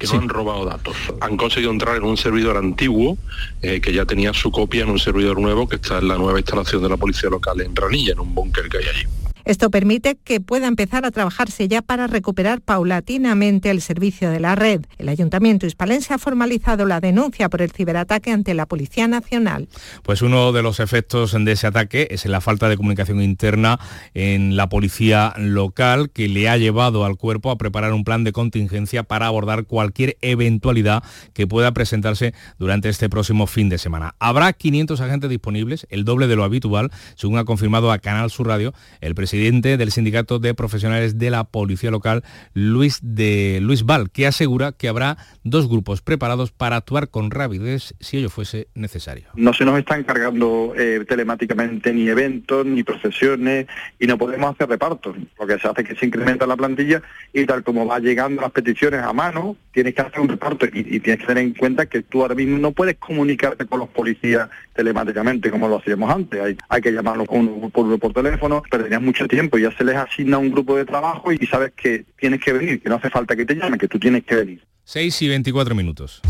[0.00, 0.96] que no han robado datos.
[1.20, 3.18] Han conseguido entrar en un servidor antiguo
[3.60, 6.38] eh, que ya tenía su copia en un servidor nuevo que está en la nueva
[6.38, 9.19] instalación de la policía local en Ranilla, en un búnker que hay allí.
[9.50, 14.54] Esto permite que pueda empezar a trabajarse ya para recuperar paulatinamente el servicio de la
[14.54, 14.82] red.
[14.96, 19.66] El Ayuntamiento hispalense ha formalizado la denuncia por el ciberataque ante la Policía Nacional.
[20.04, 23.80] Pues uno de los efectos de ese ataque es la falta de comunicación interna
[24.14, 28.30] en la policía local que le ha llevado al cuerpo a preparar un plan de
[28.30, 34.14] contingencia para abordar cualquier eventualidad que pueda presentarse durante este próximo fin de semana.
[34.20, 38.46] Habrá 500 agentes disponibles, el doble de lo habitual, según ha confirmado a Canal Sur
[38.46, 42.22] Radio el presidente del Sindicato de Profesionales de la Policía Local,
[42.52, 47.94] Luis, de, Luis Val, que asegura que habrá dos grupos preparados para actuar con rapidez
[48.00, 49.28] si ello fuese necesario.
[49.36, 53.66] No se nos están cargando eh, telemáticamente ni eventos ni procesiones
[53.98, 57.00] y no podemos hacer repartos, lo que se hace es que se incrementa la plantilla
[57.32, 61.00] y tal como va llegando las peticiones a mano, tienes que hacer un reparto y,
[61.00, 64.50] tienes que tener en cuenta que tú ahora mismo no puedes comunicarte con los policías
[64.74, 69.19] telemáticamente como lo hacíamos antes, hay, hay que llamarlos uno por por teléfono, perderías mucho
[69.28, 72.82] tiempo, ya se les asigna un grupo de trabajo y sabes que tienes que venir,
[72.82, 74.64] que no hace falta que te llamen, que tú tienes que venir.
[74.84, 76.20] 6 y 24 minutos.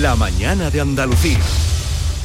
[0.00, 1.38] La mañana de Andalucía.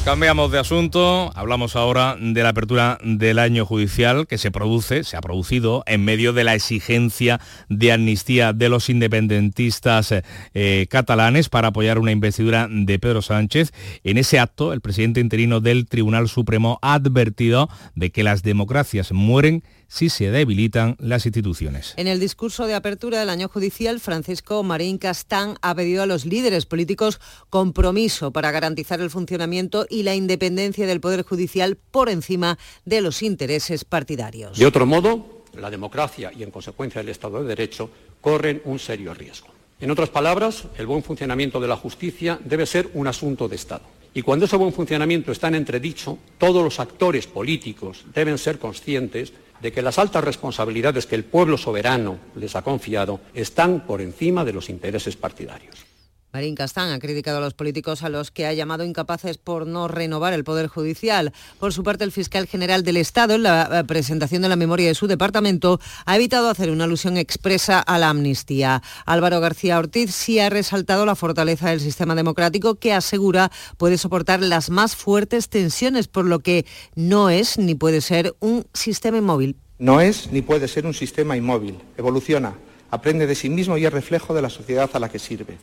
[0.04, 5.18] Cambiamos de asunto, hablamos ahora de la apertura del año judicial que se produce, se
[5.18, 10.14] ha producido en medio de la exigencia de amnistía de los independentistas
[10.54, 13.72] eh, catalanes para apoyar una investidura de Pedro Sánchez.
[14.02, 19.12] En ese acto, el presidente interino del Tribunal Supremo ha advertido de que las democracias
[19.12, 21.94] mueren si se debilitan las instituciones.
[21.96, 26.24] En el discurso de apertura del año judicial, Francisco Marín Castán ha pedido a los
[26.24, 32.56] líderes políticos compromiso para garantizar el funcionamiento y la independencia del Poder Judicial por encima
[32.84, 34.56] de los intereses partidarios.
[34.56, 39.12] De otro modo, la democracia y, en consecuencia, el Estado de Derecho corren un serio
[39.12, 39.48] riesgo.
[39.80, 43.82] En otras palabras, el buen funcionamiento de la justicia debe ser un asunto de Estado.
[44.14, 49.32] Y cuando ese buen funcionamiento está en entredicho, todos los actores políticos deben ser conscientes
[49.60, 54.44] de que las altas responsabilidades que el pueblo soberano les ha confiado están por encima
[54.44, 55.89] de los intereses partidarios.
[56.32, 59.88] Marín Castán ha criticado a los políticos a los que ha llamado incapaces por no
[59.88, 61.32] renovar el Poder Judicial.
[61.58, 64.94] Por su parte, el fiscal general del Estado, en la presentación de la memoria de
[64.94, 68.80] su departamento, ha evitado hacer una alusión expresa a la amnistía.
[69.06, 74.40] Álvaro García Ortiz sí ha resaltado la fortaleza del sistema democrático que asegura puede soportar
[74.40, 76.64] las más fuertes tensiones, por lo que
[76.94, 79.56] no es ni puede ser un sistema inmóvil.
[79.80, 81.78] No es ni puede ser un sistema inmóvil.
[81.96, 82.54] Evoluciona,
[82.92, 85.58] aprende de sí mismo y es reflejo de la sociedad a la que sirve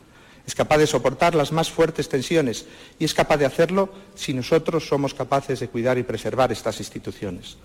[0.48, 2.66] es capaz de soportar las más fuertes tensiones
[2.98, 7.58] y es capaz de hacerlo si nosotros somos capaces de cuidar y preservar estas instituciones.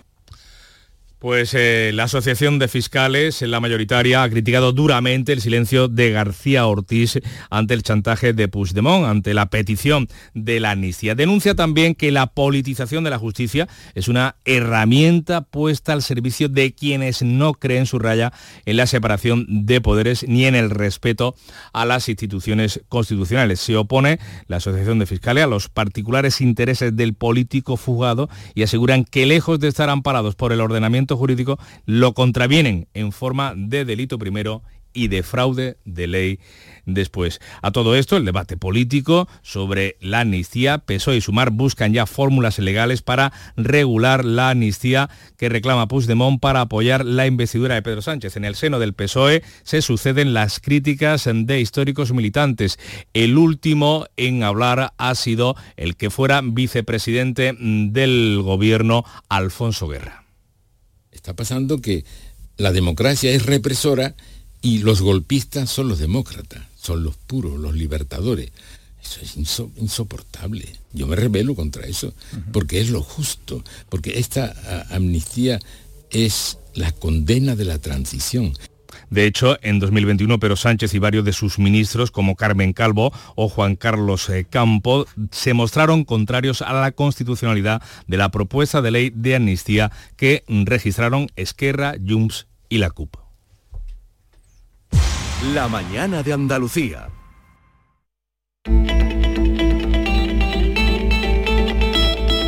[1.23, 6.67] Pues eh, la Asociación de Fiscales, la mayoritaria, ha criticado duramente el silencio de García
[6.67, 7.17] Ortiz
[7.49, 11.15] ante el chantaje de Puigdemont, ante la petición de la amnistía.
[11.15, 16.75] Denuncia también que la politización de la justicia es una herramienta puesta al servicio de
[16.75, 18.33] quienes no creen su raya
[18.65, 21.35] en la separación de poderes ni en el respeto
[21.71, 23.61] a las instituciones constitucionales.
[23.61, 29.05] Se opone la Asociación de Fiscales a los particulares intereses del político fugado y aseguran
[29.05, 34.17] que lejos de estar amparados por el ordenamiento jurídico lo contravienen en forma de delito
[34.17, 36.39] primero y de fraude de ley
[36.85, 37.39] después.
[37.61, 42.59] A todo esto, el debate político sobre la amnistía, PSOE y Sumar buscan ya fórmulas
[42.59, 48.37] legales para regular la amnistía que reclama Puigdemont para apoyar la investidura de Pedro Sánchez.
[48.37, 52.77] En el seno del PSOE se suceden las críticas de históricos militantes.
[53.13, 60.22] El último en hablar ha sido el que fuera vicepresidente del gobierno, Alfonso Guerra.
[61.23, 62.03] Está pasando que
[62.57, 64.13] la democracia es represora
[64.61, 68.51] y los golpistas son los demócratas, son los puros, los libertadores.
[69.01, 69.37] Eso es
[69.77, 70.67] insoportable.
[70.91, 72.13] Yo me rebelo contra eso,
[72.51, 75.61] porque es lo justo, porque esta amnistía
[76.09, 78.51] es la condena de la transición.
[79.09, 83.49] De hecho, en 2021, Pedro Sánchez y varios de sus ministros, como Carmen Calvo o
[83.49, 89.11] Juan Carlos eh, Campo, se mostraron contrarios a la constitucionalidad de la propuesta de ley
[89.13, 93.15] de amnistía que registraron Esquerra, Junts y la CUP.
[95.53, 97.09] La mañana de Andalucía.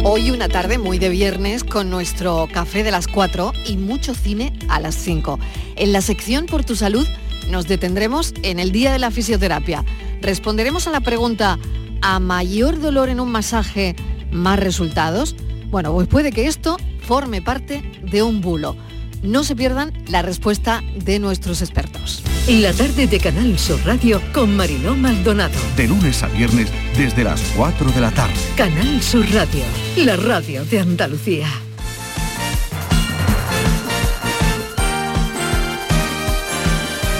[0.07, 4.53] Hoy una tarde muy de viernes con nuestro café de las 4 y mucho cine
[4.69, 5.39] a las 5.
[5.77, 7.07] En la sección Por tu salud
[7.49, 9.83] nos detendremos en el día de la fisioterapia.
[10.21, 11.57] Responderemos a la pregunta,
[12.03, 13.95] ¿a mayor dolor en un masaje,
[14.31, 15.35] más resultados?
[15.71, 18.77] Bueno, pues puede que esto forme parte de un bulo.
[19.25, 22.23] No se pierdan la respuesta de nuestros expertos.
[22.47, 25.59] La tarde de Canal Sur Radio con Mariló Maldonado.
[25.75, 28.35] De lunes a viernes desde las 4 de la tarde.
[28.55, 29.63] Canal Sur Radio,
[29.97, 31.64] la radio de Andalucía.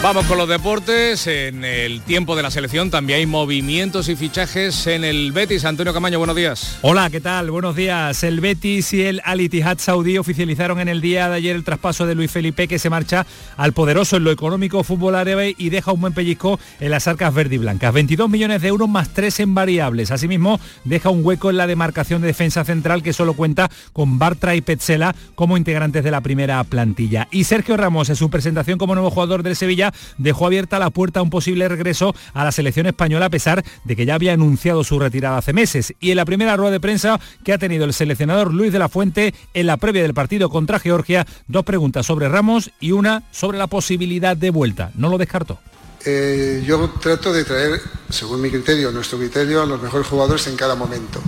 [0.06, 1.26] Vamos con los deportes.
[1.26, 5.65] En el tiempo de la selección también hay movimientos y fichajes en el Betis.
[5.65, 6.78] Antonio Camaño, buenos días.
[6.84, 7.50] Hola, ¿qué tal?
[7.50, 8.24] Buenos días.
[8.24, 12.06] El Betis y el Al Ittihad Saudí oficializaron en el día de ayer el traspaso
[12.06, 13.26] de Luis Felipe que se marcha
[13.58, 17.34] al poderoso en lo económico fútbol árabe y deja un buen pellizco en las arcas
[17.34, 17.91] verde y blancas.
[17.91, 20.12] 22 millones de euros más 3 en variables.
[20.12, 24.54] Asimismo, deja un hueco en la demarcación de defensa central que solo cuenta con Bartra
[24.54, 27.28] y Petzela como integrantes de la primera plantilla.
[27.32, 31.19] Y Sergio Ramos en su presentación como nuevo jugador del Sevilla dejó abierta la puerta
[31.19, 34.84] a un posible regreso a la selección española a pesar de que ya había anunciado
[34.84, 35.93] su retirada hace meses.
[35.99, 38.89] Y en la primera rueda de prensa que ha tenido el seleccionador Luis de la
[38.89, 43.58] Fuente en la previa del partido contra Georgia, dos preguntas sobre Ramos y una sobre
[43.58, 44.91] la posibilidad de vuelta.
[44.95, 45.60] No lo descartó.
[46.05, 50.55] Eh, yo trato de traer, según mi criterio, nuestro criterio, a los mejores jugadores en
[50.55, 51.19] cada momento.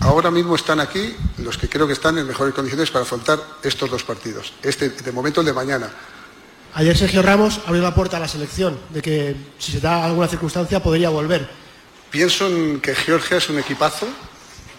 [0.00, 3.90] Ahora mismo están aquí los que creo que están en mejores condiciones para afrontar estos
[3.90, 4.52] dos partidos.
[4.62, 5.90] Este, de momento, el de mañana.
[6.76, 10.28] Ayer Sergio Ramos abrió la puerta a la selección, de que si se da alguna
[10.28, 11.48] circunstancia podría volver.
[12.10, 14.06] Pienso en que Georgia es un equipazo,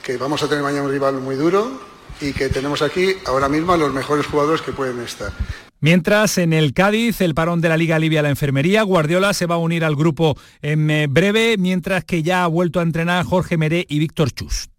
[0.04, 1.82] que vamos a tener mañana un rival muy duro
[2.22, 5.32] y que tenemos aquí ahora mismo a los mejores jugadores que pueden estar.
[5.80, 9.48] Mientras en el Cádiz, el parón de la Liga Libia a la enfermería, Guardiola se
[9.48, 13.58] va a unir al grupo en breve, mientras que ya ha vuelto a entrenar Jorge
[13.58, 14.70] Meré y Víctor Chus.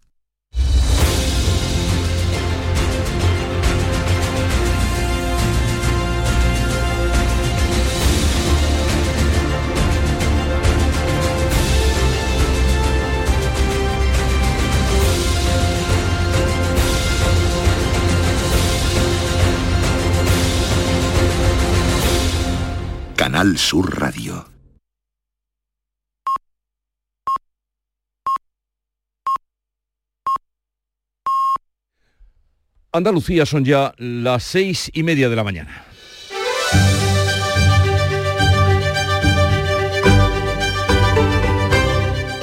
[23.39, 24.45] Canal Sur Radio.
[32.91, 35.85] Andalucía son ya las seis y media de la mañana.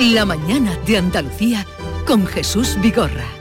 [0.00, 1.66] La mañana de Andalucía
[2.06, 3.35] con Jesús Vigorra.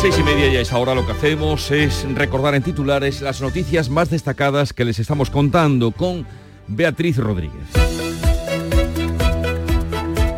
[0.00, 3.88] Seis y media ya es ahora lo que hacemos es recordar en titulares las noticias
[3.88, 6.26] más destacadas que les estamos contando con
[6.68, 7.85] Beatriz Rodríguez.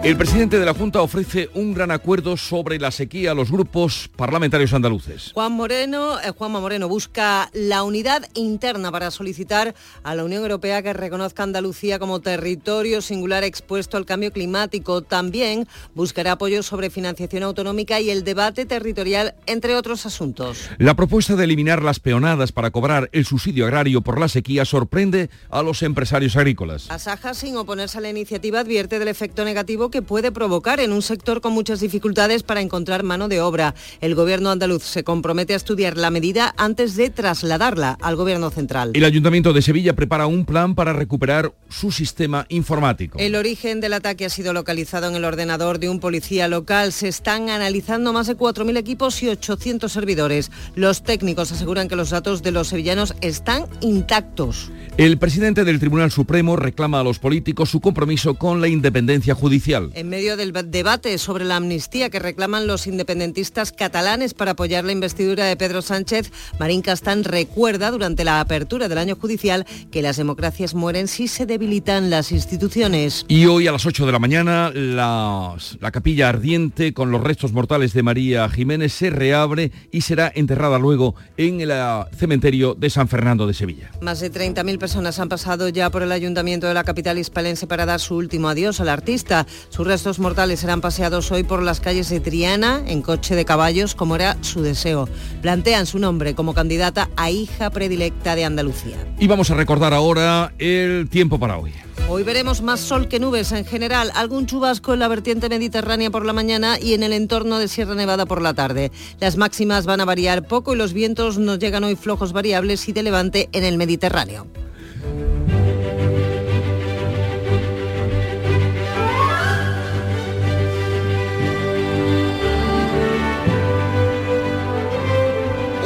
[0.04, 4.08] El presidente de la Junta ofrece un gran acuerdo sobre la sequía a los grupos
[4.14, 5.32] parlamentarios andaluces.
[5.34, 10.82] Juan Moreno, eh, Juanma Moreno busca la unidad interna para solicitar a la Unión Europea
[10.82, 15.02] que reconozca Andalucía como territorio singular expuesto al cambio climático.
[15.02, 20.70] También buscará apoyo sobre financiación autonómica y el debate territorial, entre otros asuntos.
[20.78, 25.28] La propuesta de eliminar las peonadas para cobrar el subsidio agrario por la sequía sorprende
[25.50, 26.88] a los empresarios agrícolas.
[26.88, 31.02] Asaja, sin oponerse a la iniciativa, advierte del efecto negativo que puede provocar en un
[31.02, 33.74] sector con muchas dificultades para encontrar mano de obra.
[34.00, 38.92] El gobierno andaluz se compromete a estudiar la medida antes de trasladarla al gobierno central.
[38.94, 43.18] El Ayuntamiento de Sevilla prepara un plan para recuperar su sistema informático.
[43.18, 46.92] El origen del ataque ha sido localizado en el ordenador de un policía local.
[46.92, 50.50] Se están analizando más de 4.000 equipos y 800 servidores.
[50.74, 54.70] Los técnicos aseguran que los datos de los sevillanos están intactos.
[54.96, 59.77] El presidente del Tribunal Supremo reclama a los políticos su compromiso con la independencia judicial.
[59.94, 64.92] En medio del debate sobre la amnistía que reclaman los independentistas catalanes para apoyar la
[64.92, 70.16] investidura de Pedro Sánchez, Marín Castán recuerda durante la apertura del año judicial que las
[70.16, 73.24] democracias mueren si se debilitan las instituciones.
[73.28, 77.52] Y hoy a las 8 de la mañana la, la capilla ardiente con los restos
[77.52, 82.90] mortales de María Jiménez se reabre y será enterrada luego en el ah, cementerio de
[82.90, 83.90] San Fernando de Sevilla.
[84.00, 87.86] Más de 30.000 personas han pasado ya por el ayuntamiento de la capital hispalense para
[87.86, 89.46] dar su último adiós al artista.
[89.68, 93.94] Sus restos mortales serán paseados hoy por las calles de Triana en coche de caballos,
[93.94, 95.08] como era su deseo.
[95.42, 98.96] Plantean su nombre como candidata a hija predilecta de Andalucía.
[99.18, 101.72] Y vamos a recordar ahora el tiempo para hoy.
[102.10, 106.24] Hoy veremos más sol que nubes en general, algún chubasco en la vertiente mediterránea por
[106.24, 108.90] la mañana y en el entorno de Sierra Nevada por la tarde.
[109.20, 112.92] Las máximas van a variar poco y los vientos nos llegan hoy flojos variables y
[112.92, 114.46] de levante en el Mediterráneo.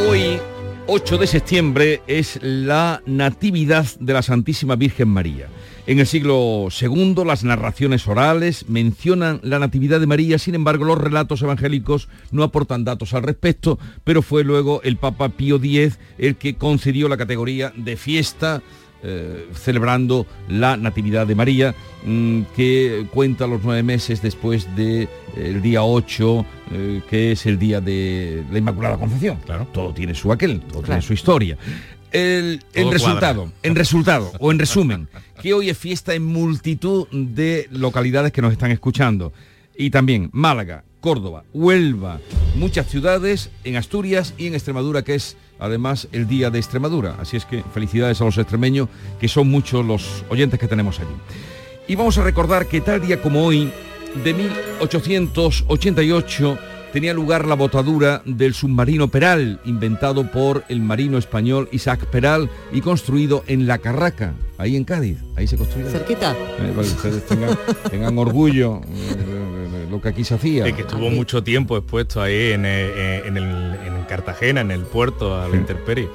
[0.08, 0.38] Hoy,
[0.88, 5.48] 8 de septiembre, es la Natividad de la Santísima Virgen María.
[5.86, 10.98] En el siglo II las narraciones orales mencionan la Natividad de María, sin embargo los
[10.98, 16.36] relatos evangélicos no aportan datos al respecto, pero fue luego el Papa Pío X el
[16.36, 18.62] que concedió la categoría de fiesta
[19.02, 25.08] eh, celebrando la Natividad de María, mm, que cuenta los nueve meses después del
[25.60, 29.38] día 8, eh, que es el día de la Inmaculada Concepción.
[29.44, 29.66] Claro.
[29.72, 31.58] Todo tiene su aquel, todo tiene su historia.
[32.12, 33.58] El, resultado, cuadra.
[33.62, 35.08] en resultado, o en resumen,
[35.40, 39.32] que hoy es fiesta en multitud de localidades que nos están escuchando.
[39.76, 42.20] Y también Málaga, Córdoba, Huelva,
[42.54, 47.16] muchas ciudades en Asturias y en Extremadura, que es además el Día de Extremadura.
[47.18, 48.88] Así es que felicidades a los extremeños,
[49.20, 51.14] que son muchos los oyentes que tenemos allí.
[51.86, 53.70] Y vamos a recordar que tal día como hoy,
[54.24, 56.58] de 1888,
[56.92, 62.80] tenía lugar la botadura del submarino Peral, inventado por el marino español Isaac Peral y
[62.80, 65.18] construido en La Carraca, ahí en Cádiz.
[65.36, 65.88] Ahí se construyó.
[65.88, 66.32] Cerquita.
[66.32, 67.56] Eh, para que ustedes tengan,
[67.90, 69.61] tengan orgullo eh,
[69.92, 70.64] lo que aquí se hacía.
[70.72, 75.40] Que estuvo mucho tiempo expuesto ahí en, eh, en el- en Cartagena, en el puerto,
[75.40, 76.08] a la intemperie.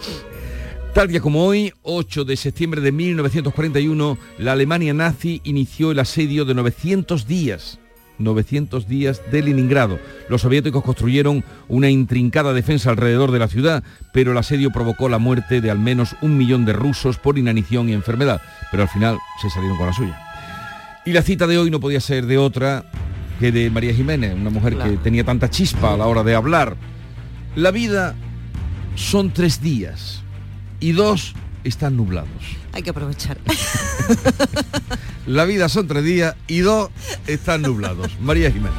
[0.93, 6.43] Tal día como hoy, 8 de septiembre de 1941, la Alemania nazi inició el asedio
[6.43, 7.79] de 900 días.
[8.19, 9.99] 900 días de Leningrado.
[10.27, 15.19] Los soviéticos construyeron una intrincada defensa alrededor de la ciudad, pero el asedio provocó la
[15.19, 19.19] muerte de al menos un millón de rusos por inanición y enfermedad, pero al final
[19.39, 20.19] se salieron con la suya.
[21.05, 22.85] Y la cita de hoy no podía ser de otra
[23.39, 26.75] que de María Jiménez, una mujer que tenía tanta chispa a la hora de hablar.
[27.55, 28.15] La vida
[28.95, 30.23] son tres días
[30.79, 32.29] y dos están nublados.
[32.73, 33.37] Hay que aprovechar.
[35.27, 36.89] La vida son tres días y dos
[37.27, 38.17] están nublados.
[38.21, 38.77] María Jiménez.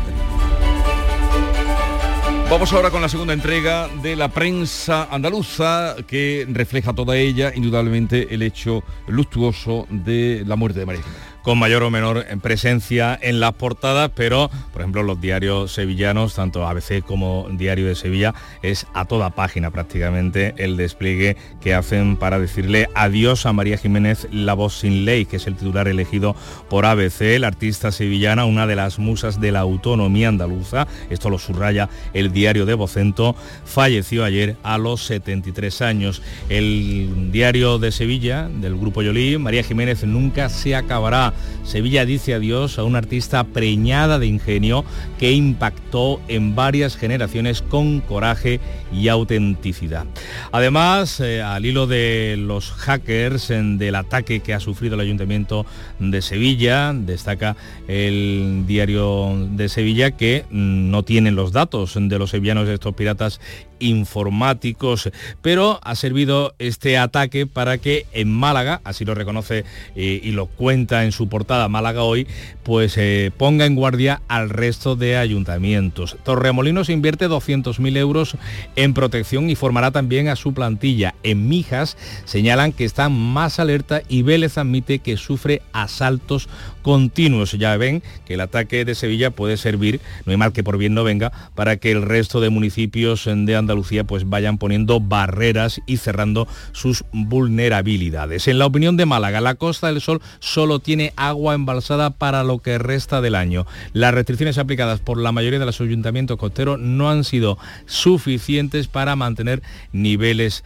[2.50, 8.34] Vamos ahora con la segunda entrega de la prensa andaluza que refleja toda ella, indudablemente,
[8.34, 11.27] el hecho luctuoso de la muerte de María Jiménez.
[11.48, 16.68] Con mayor o menor presencia en las portadas, pero por ejemplo los diarios sevillanos, tanto
[16.68, 22.38] ABC como Diario de Sevilla, es a toda página prácticamente el despliegue que hacen para
[22.38, 26.36] decirle adiós a María Jiménez, la voz sin ley, que es el titular elegido
[26.68, 31.38] por ABC, la artista sevillana, una de las musas de la autonomía andaluza, esto lo
[31.38, 33.34] subraya el diario de Vocento,
[33.64, 36.20] falleció ayer a los 73 años.
[36.50, 41.32] El diario de Sevilla, del grupo Yolí, María Jiménez nunca se acabará.
[41.64, 44.84] Sevilla dice adiós a una artista preñada de ingenio
[45.18, 48.60] que impactó en varias generaciones con coraje
[48.92, 50.06] y autenticidad.
[50.52, 55.66] Además, eh, al hilo de los hackers, en- del ataque que ha sufrido el Ayuntamiento
[55.98, 62.30] de Sevilla, destaca el diario de Sevilla que mm, no tienen los datos de los
[62.30, 63.40] sevillanos de estos piratas
[63.80, 65.10] informáticos,
[65.42, 69.64] pero ha servido este ataque para que en Málaga, así lo reconoce
[69.96, 72.26] eh, y lo cuenta en su portada Málaga hoy,
[72.62, 76.16] pues eh, ponga en guardia al resto de ayuntamientos.
[76.22, 78.36] Torremolinos invierte 200.000 euros
[78.76, 81.14] en protección y formará también a su plantilla.
[81.22, 86.48] En Mijas señalan que están más alerta y Vélez admite que sufre asaltos
[86.88, 87.52] continuos.
[87.52, 90.94] Ya ven que el ataque de Sevilla puede servir, no hay mal que por bien
[90.94, 95.98] no venga, para que el resto de municipios de Andalucía pues vayan poniendo barreras y
[95.98, 98.48] cerrando sus vulnerabilidades.
[98.48, 102.60] En la opinión de Málaga, la Costa del Sol solo tiene agua embalsada para lo
[102.60, 103.66] que resta del año.
[103.92, 109.14] Las restricciones aplicadas por la mayoría de los ayuntamientos costeros no han sido suficientes para
[109.14, 109.60] mantener
[109.92, 110.64] niveles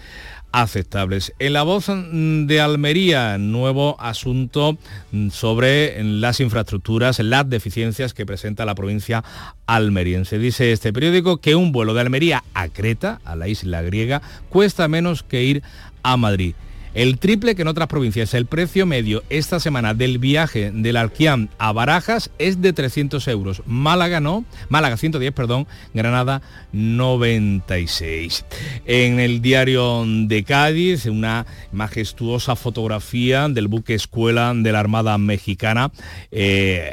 [0.52, 1.32] aceptables.
[1.38, 4.78] En la voz mm, de Almería, nuevo asunto
[5.10, 9.24] mm, sobre las infraestructuras, las deficiencias que presenta la provincia
[9.66, 10.38] almeriense.
[10.38, 14.88] Dice este periódico que un vuelo de Almería a Creta, a la isla griega, cuesta
[14.88, 15.62] menos que ir
[16.02, 16.54] a Madrid.
[16.94, 18.34] El triple que en otras provincias.
[18.34, 23.62] El precio medio esta semana del viaje del Alquiam a Barajas es de 300 euros.
[23.66, 28.44] Málaga no, Málaga 110, perdón, Granada 96.
[28.84, 35.90] En el diario de Cádiz, una majestuosa fotografía del buque escuela de la Armada Mexicana.
[36.30, 36.92] eh,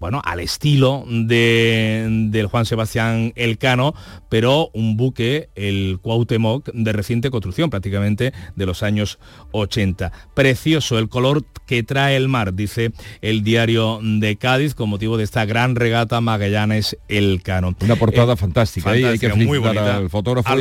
[0.00, 3.94] bueno, al estilo de, del Juan Sebastián Elcano,
[4.28, 9.18] pero un buque, el Cuauhtémoc, de reciente construcción, prácticamente de los años
[9.52, 10.12] 80.
[10.34, 12.92] Precioso el color que trae el mar, dice
[13.22, 17.74] el diario de Cádiz, con motivo de esta gran regata Magallanes Elcano.
[17.80, 19.04] Una portada fantástica, ¿eh?
[19.04, 19.96] hay que fantástica, muy bonita.
[19.96, 20.58] al fotógrafo Al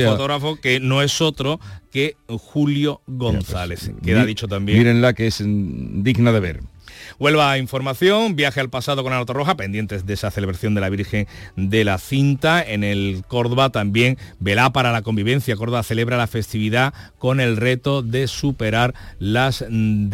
[0.57, 1.59] a- que no es otro
[1.91, 3.91] que Julio González.
[4.03, 4.77] Queda Mi- dicho también.
[4.79, 6.59] Mírenla que es digna de ver.
[7.19, 10.89] Huelva Información, viaje al pasado con la nota roja, pendientes de esa celebración de la
[10.89, 12.63] Virgen de la Cinta.
[12.63, 15.55] En el Córdoba también Velá para la convivencia.
[15.55, 20.09] Córdoba celebra la festividad con el reto de superar las, mm,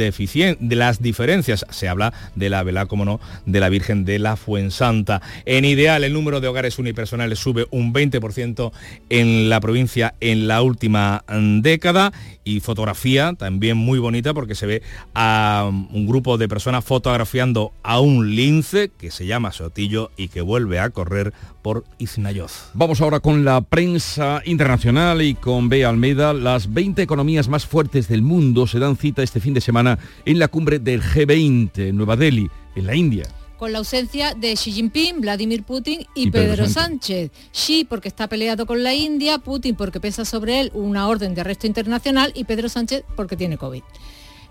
[0.69, 1.65] las diferencias.
[1.69, 5.21] Se habla de la Velá, como no, de la Virgen de la Fuensanta.
[5.45, 8.71] En Ideal, el número de hogares unipersonales sube un 20%
[9.09, 12.11] en la provincia en la última mm, década
[12.43, 14.81] y fotografía también muy bonita porque se ve
[15.13, 20.29] a um, un grupo de personas fotografiando a un lince que se llama Sotillo y
[20.29, 22.71] que vuelve a correr por Iznayoz.
[22.73, 26.33] Vamos ahora con la prensa internacional y con Bea Almeida.
[26.33, 30.39] Las 20 economías más fuertes del mundo se dan cita este fin de semana en
[30.39, 33.27] la cumbre del G20 en Nueva Delhi, en la India.
[33.59, 37.31] con la ausencia de Xi Jinping, Vladimir Putin y, Y Pedro Pedro, Sánchez.
[37.31, 37.51] Sánchez.
[37.53, 41.41] Xi porque está peleado con la India, Putin porque pesa sobre él una orden de
[41.41, 43.83] arresto internacional y Pedro Sánchez porque tiene COVID.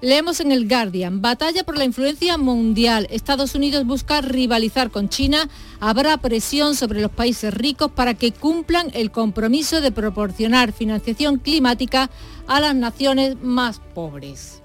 [0.02, 3.06] Leemos en el Guardian, batalla por la influencia mundial.
[3.08, 5.48] Estados Unidos busca rivalizar con China.
[5.78, 12.10] Habrá presión sobre los países ricos para que cumplan el compromiso de proporcionar financiación climática
[12.48, 14.61] a las naciones más pobres.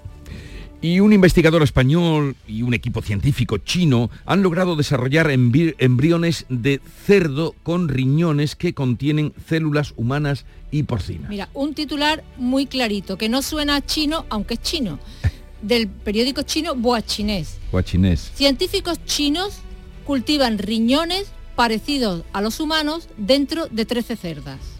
[0.80, 7.56] Y un investigador español y un equipo científico chino han logrado desarrollar embriones de cerdo
[7.64, 11.30] con riñones que contienen células humanas y porcinas.
[11.30, 15.00] Mira, un titular muy clarito, que no suena a chino, aunque es chino,
[15.62, 17.58] del periódico chino Boa Chinés.
[17.72, 18.30] Guachinés.
[18.34, 19.58] Científicos chinos
[20.04, 24.77] cultivan riñones parecidos a los humanos dentro de 13 cerdas.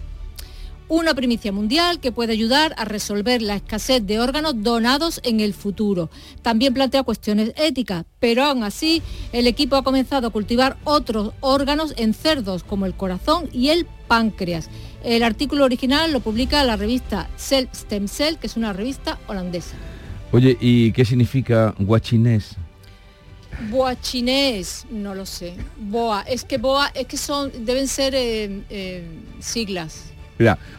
[0.91, 5.53] Una primicia mundial que puede ayudar a resolver la escasez de órganos donados en el
[5.53, 6.09] futuro.
[6.41, 11.93] También plantea cuestiones éticas, pero aún así el equipo ha comenzado a cultivar otros órganos
[11.99, 14.70] en cerdos como el corazón y el páncreas.
[15.05, 19.76] El artículo original lo publica la revista Cell Stem Cell, que es una revista holandesa.
[20.32, 22.57] Oye, ¿y qué significa guachinés?
[23.70, 25.55] Boachinés, no lo sé.
[25.76, 29.05] Boa, es que boa, es que son, deben ser eh, eh,
[29.41, 30.08] siglas.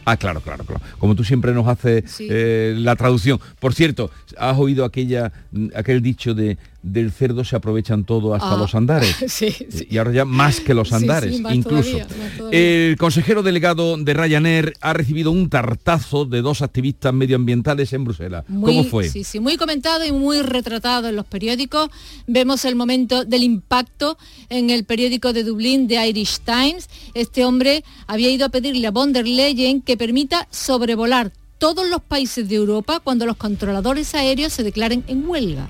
[0.04, 0.80] Ah, claro, claro, claro.
[0.98, 2.26] Como tú siempre nos haces Sí.
[2.30, 3.38] eh, la traducción.
[3.58, 5.32] Por cierto, ¿has oído aquella,
[5.74, 9.14] aquel dicho de del cerdo se aprovechan todo hasta Ah, los andares?
[9.28, 9.86] sí, sí.
[9.90, 11.90] Y ahora ya más que los sí, andares, incluso.
[11.90, 12.58] todavía, más todavía.
[12.90, 18.44] El consejero delegado de Ryanair ha recibido un tartazo de dos activistas medioambientales en Bruselas.
[18.48, 19.08] Muy, ¿Cómo fue?
[19.08, 21.90] Sí, sí, muy comentado y muy retratado en los periódicos.
[22.26, 24.16] Vemos el momento del impacto
[24.48, 26.88] en el periódico de Dublín, The Irish Times.
[27.14, 32.00] Este hombre había ido a pedirle a von der Leyen que permita sobrevolar todos los
[32.00, 35.68] países de Europa cuando los controladores aéreos se declaren en huelga.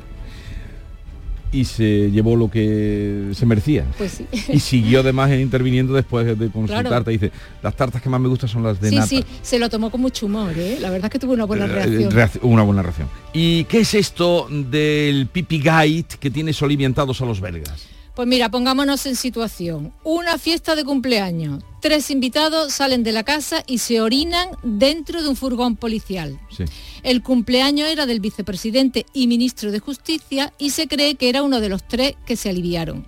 [1.53, 3.85] Y se llevó lo que se merecía.
[3.99, 4.27] Pues sí.
[4.53, 6.89] Y siguió además interviniendo después de consultarte.
[6.89, 7.05] Claro.
[7.11, 7.33] Dice,
[7.63, 9.07] las tartas que más me gustan son las de Sí, nata.
[9.09, 10.79] sí, se lo tomó con mucho humor, ¿eh?
[10.81, 12.11] La verdad es que tuvo una buena Eh, reacción.
[12.13, 13.09] reacc- Una buena reacción.
[13.33, 17.87] ¿Y qué es esto del pipi guide que tiene solimentados a los belgas?
[18.15, 19.93] Pues mira, pongámonos en situación.
[20.05, 21.63] Una fiesta de cumpleaños.
[21.81, 26.39] Tres invitados salen de la casa y se orinan dentro de un furgón policial.
[26.51, 26.65] Sí.
[27.03, 31.61] El cumpleaños era del vicepresidente y ministro de Justicia y se cree que era uno
[31.61, 33.07] de los tres que se aliviaron.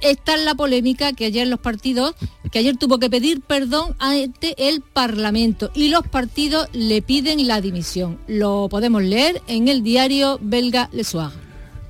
[0.00, 2.14] Esta es la polémica que ayer los partidos,
[2.52, 7.60] que ayer tuvo que pedir perdón ante el Parlamento y los partidos le piden la
[7.60, 8.18] dimisión.
[8.26, 11.45] Lo podemos leer en el diario belga Le Soir.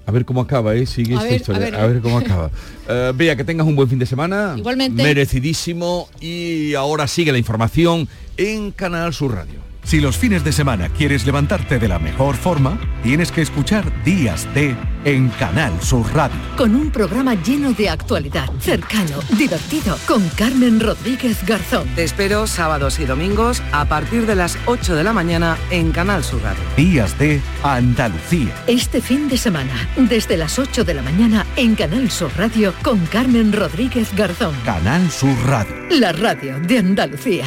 [0.07, 0.87] A ver cómo acaba, ¿eh?
[0.87, 1.83] Sigue A esta ver, historia.
[1.83, 2.51] a ver, A cómo acaba.
[2.89, 4.55] Eh, Bea, que tengas un buen fin de semana.
[4.57, 5.03] Igualmente.
[5.03, 6.09] Merecidísimo.
[6.21, 9.66] Y ahora sigue la información en Canal Sur Radio.
[9.87, 14.53] Si los fines de semana quieres levantarte de la mejor forma, tienes que escuchar Días
[14.53, 14.75] de
[15.05, 16.37] en Canal Sur Radio.
[16.57, 21.87] Con un programa lleno de actualidad, cercano, divertido, con Carmen Rodríguez Garzón.
[21.95, 26.25] Te espero sábados y domingos a partir de las 8 de la mañana en Canal
[26.25, 26.65] Sur Radio.
[26.77, 28.53] Días de Andalucía.
[28.67, 32.99] Este fin de semana, desde las 8 de la mañana en Canal Sur Radio con
[33.07, 34.57] Carmen Rodríguez Garzón.
[34.65, 35.77] Canal Sur Radio.
[35.91, 37.47] La radio de Andalucía.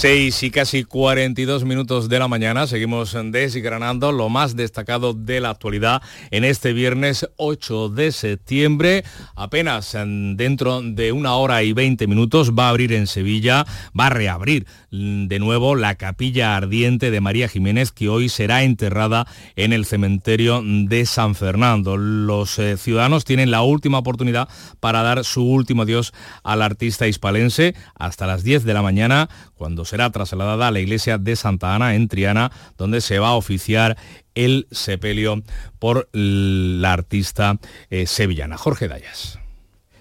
[0.00, 5.48] 6 y casi 42 minutos de la mañana seguimos desgranando lo más destacado de la
[5.48, 9.04] actualidad en este viernes 8 de septiembre.
[9.36, 13.64] Apenas en- dentro de una hora y 20 minutos va a abrir en Sevilla,
[13.98, 19.26] va a reabrir de nuevo la capilla ardiente de María Jiménez que hoy será enterrada
[19.56, 21.96] en el cementerio de San Fernando.
[21.96, 26.12] Los eh, ciudadanos tienen la última oportunidad para dar su último adiós
[26.44, 31.18] al artista hispalense hasta las 10 de la mañana cuando será trasladada a la iglesia
[31.18, 33.96] de Santa Ana en Triana donde se va a oficiar
[34.34, 35.42] el sepelio
[35.78, 37.58] por la artista
[37.90, 38.56] eh, sevillana.
[38.56, 39.38] Jorge Dayas.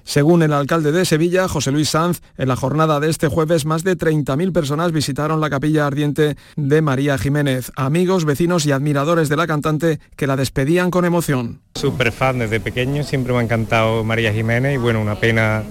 [0.05, 3.83] Según el alcalde de Sevilla, José Luis Sanz, en la jornada de este jueves más
[3.83, 9.35] de 30.000 personas visitaron la capilla ardiente de María Jiménez, amigos, vecinos y admiradores de
[9.35, 11.61] la cantante que la despedían con emoción.
[11.73, 15.63] Súper fan desde pequeño, siempre me ha encantado María Jiménez y bueno, una pena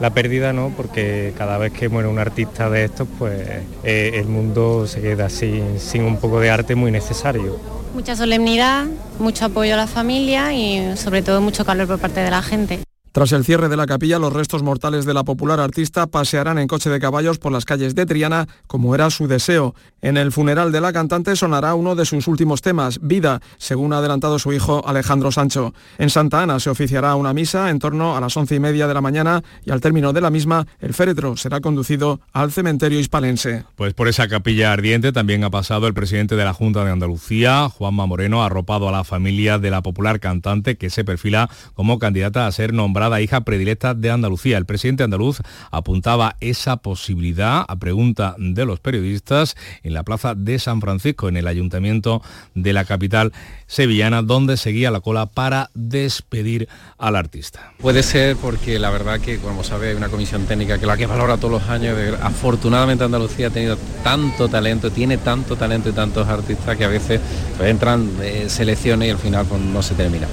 [0.00, 0.72] la pérdida, ¿no?
[0.76, 3.40] Porque cada vez que muere un artista de estos, pues
[3.84, 7.58] eh, el mundo se queda sin, sin un poco de arte muy necesario.
[7.94, 8.86] Mucha solemnidad,
[9.18, 12.87] mucho apoyo a la familia y sobre todo mucho calor por parte de la gente.
[13.18, 16.68] Tras el cierre de la capilla, los restos mortales de la popular artista pasearán en
[16.68, 19.74] coche de caballos por las calles de Triana, como era su deseo.
[20.00, 23.98] En el funeral de la cantante sonará uno de sus últimos temas, Vida, según ha
[23.98, 25.74] adelantado su hijo Alejandro Sancho.
[25.98, 28.94] En Santa Ana se oficiará una misa en torno a las once y media de
[28.94, 33.64] la mañana y al término de la misma, el féretro será conducido al cementerio hispalense.
[33.74, 37.68] Pues por esa capilla ardiente también ha pasado el presidente de la Junta de Andalucía,
[37.68, 42.46] Juanma Moreno, arropado a la familia de la popular cantante que se perfila como candidata
[42.46, 44.58] a ser nombrada hija predilecta de Andalucía.
[44.58, 45.40] El presidente andaluz
[45.70, 51.36] apuntaba esa posibilidad a pregunta de los periodistas en la plaza de San Francisco, en
[51.36, 52.22] el ayuntamiento
[52.54, 53.32] de la capital
[53.66, 57.72] sevillana, donde seguía la cola para despedir al artista.
[57.78, 61.06] Puede ser porque la verdad que, como sabe, hay una comisión técnica que la que
[61.06, 61.96] valora todos los años.
[62.20, 67.20] afortunadamente Andalucía ha tenido tanto talento, tiene tanto talento y tantos artistas que a veces
[67.56, 68.10] pues, entran
[68.48, 70.26] selecciones y al final pues, no se termina.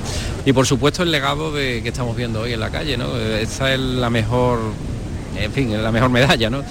[0.45, 3.15] Y por supuesto el legado de, que estamos viendo hoy en la calle, ¿no?
[3.17, 4.59] Esa es la mejor,
[5.37, 6.63] en fin, la mejor medalla, ¿no?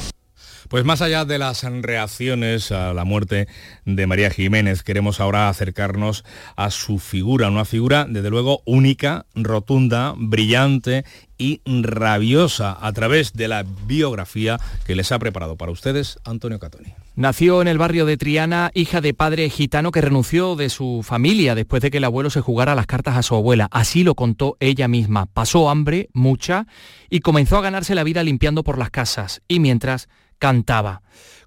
[0.68, 3.46] Pues más allá de las reacciones a la muerte
[3.84, 6.24] de María Jiménez, queremos ahora acercarnos
[6.56, 11.04] a su figura, una figura desde luego única, rotunda, brillante
[11.38, 16.94] y rabiosa a través de la biografía que les ha preparado para ustedes Antonio Catoni.
[17.16, 21.54] Nació en el barrio de Triana, hija de padre gitano que renunció de su familia
[21.54, 23.68] después de que el abuelo se jugara las cartas a su abuela.
[23.70, 25.26] Así lo contó ella misma.
[25.26, 26.66] Pasó hambre, mucha,
[27.08, 29.42] y comenzó a ganarse la vida limpiando por las casas.
[29.46, 30.08] Y mientras
[30.40, 31.02] cantaba.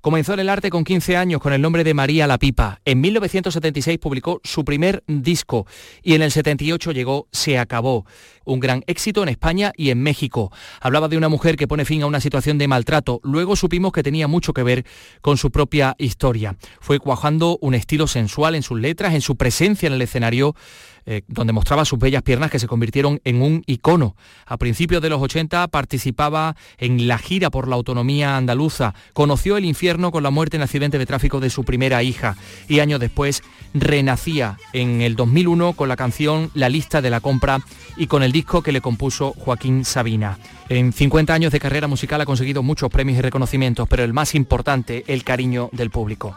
[0.07, 2.79] Comenzó en el arte con 15 años con el nombre de María La Pipa.
[2.85, 5.67] En 1976 publicó su primer disco
[6.01, 8.05] y en el 78 llegó Se acabó,
[8.45, 10.49] un gran éxito en España y en México.
[10.79, 13.19] Hablaba de una mujer que pone fin a una situación de maltrato.
[13.21, 14.85] Luego supimos que tenía mucho que ver
[15.19, 16.55] con su propia historia.
[16.79, 20.55] Fue cuajando un estilo sensual en sus letras, en su presencia en el escenario
[21.09, 24.17] eh, donde mostraba sus bellas piernas que se convirtieron en un icono.
[24.45, 29.63] A principios de los 80 participaba en la gira por la autonomía andaluza, conoció el
[29.63, 32.35] infierno con la muerte en accidente de tráfico de su primera hija
[32.67, 33.41] y años después
[33.73, 37.61] renacía en el 2001 con la canción La lista de la compra
[37.95, 40.37] y con el disco que le compuso Joaquín Sabina.
[40.67, 44.35] En 50 años de carrera musical ha conseguido muchos premios y reconocimientos, pero el más
[44.35, 46.35] importante, el cariño del público.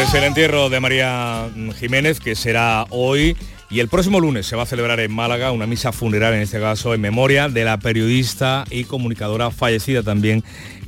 [0.00, 3.36] Pues el entierro de María Jiménez, que será hoy,
[3.68, 6.58] y el próximo lunes se va a celebrar en Málaga una misa funeral, en este
[6.58, 10.42] caso, en memoria de la periodista y comunicadora fallecida también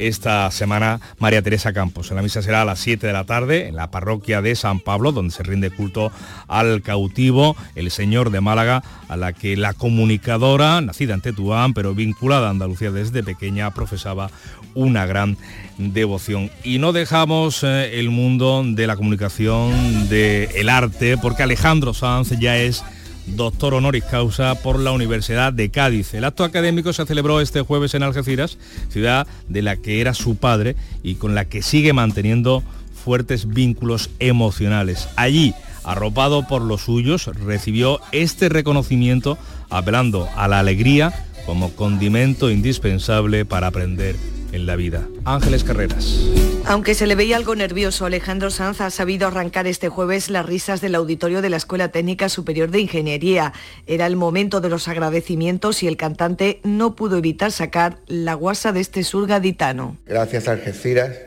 [0.09, 2.11] esta semana, María Teresa Campos.
[2.11, 5.13] La misa será a las 7 de la tarde en la parroquia de San Pablo,
[5.13, 6.13] donde se rinde culto
[6.49, 11.95] al cautivo, el Señor de Málaga, a la que la comunicadora, nacida en Tetuán, pero
[11.95, 14.31] vinculada a Andalucía desde pequeña, profesaba
[14.75, 15.37] una gran
[15.79, 16.51] devoción.
[16.65, 22.57] Y no dejamos eh, el mundo de la comunicación, del arte, porque Alejandro Sanz ya
[22.57, 22.83] es
[23.27, 26.15] doctor honoris causa por la Universidad de Cádiz.
[26.15, 28.59] El acto académico se celebró este jueves en Algeciras,
[28.89, 32.63] ciudad de la que era su padre y con la que sigue manteniendo
[33.05, 35.09] fuertes vínculos emocionales.
[35.17, 35.55] Allí,
[35.85, 39.39] arropado por los suyos, recibió este reconocimiento
[39.71, 44.17] apelando a la alegría como condimento indispensable para aprender
[44.53, 45.09] en la vida.
[45.25, 46.21] Ángeles Carreras.
[46.65, 50.81] Aunque se le veía algo nervioso, Alejandro Sanz ha sabido arrancar este jueves las risas
[50.81, 53.53] del auditorio de la Escuela Técnica Superior de Ingeniería.
[53.87, 58.73] Era el momento de los agradecimientos y el cantante no pudo evitar sacar la guasa
[58.73, 59.97] de este sur gaditano.
[60.07, 61.19] Gracias Algeciras,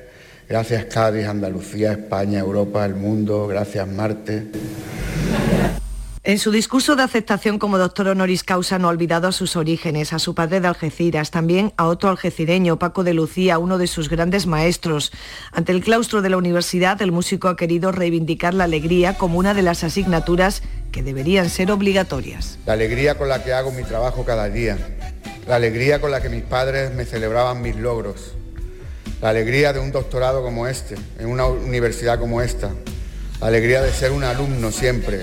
[0.47, 4.47] gracias Cádiz, Andalucía, España, Europa, el mundo, gracias Marte.
[6.27, 10.11] En su discurso de aceptación como doctor honoris causa no ha olvidado a sus orígenes,
[10.11, 14.09] a su padre de Algeciras, también a otro algecireño, Paco de Lucía, uno de sus
[14.09, 15.11] grandes maestros.
[15.51, 19.53] Ante el claustro de la universidad, el músico ha querido reivindicar la alegría como una
[19.53, 22.57] de las asignaturas que deberían ser obligatorias.
[22.65, 24.79] La alegría con la que hago mi trabajo cada día,
[25.47, 28.33] la alegría con la que mis padres me celebraban mis logros,
[29.21, 32.71] la alegría de un doctorado como este, en una universidad como esta,
[33.41, 35.21] alegría de ser un alumno siempre,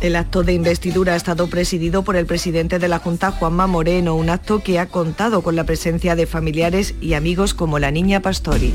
[0.00, 4.14] el acto de investidura ha estado presidido por el presidente de la Junta, Juanma Moreno,
[4.14, 8.20] un acto que ha contado con la presencia de familiares y amigos como la niña
[8.20, 8.72] Pastori.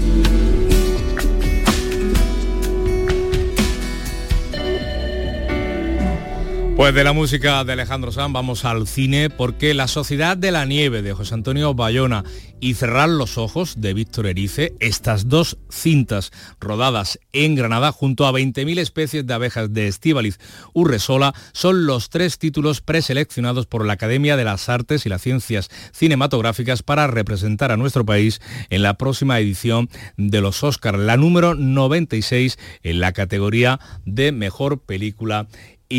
[6.83, 10.65] Pues de la música de Alejandro Sanz vamos al cine porque La Sociedad de la
[10.65, 12.25] Nieve de José Antonio Bayona
[12.59, 18.33] y Cerrar los Ojos de Víctor Erice, estas dos cintas rodadas en Granada junto a
[18.33, 20.39] 20.000 especies de abejas de Estíbaliz
[20.73, 25.69] Urresola son los tres títulos preseleccionados por la Academia de las Artes y las Ciencias
[25.93, 31.55] Cinematográficas para representar a nuestro país en la próxima edición de los Oscars, la número
[31.55, 35.47] 96 en la categoría de Mejor Película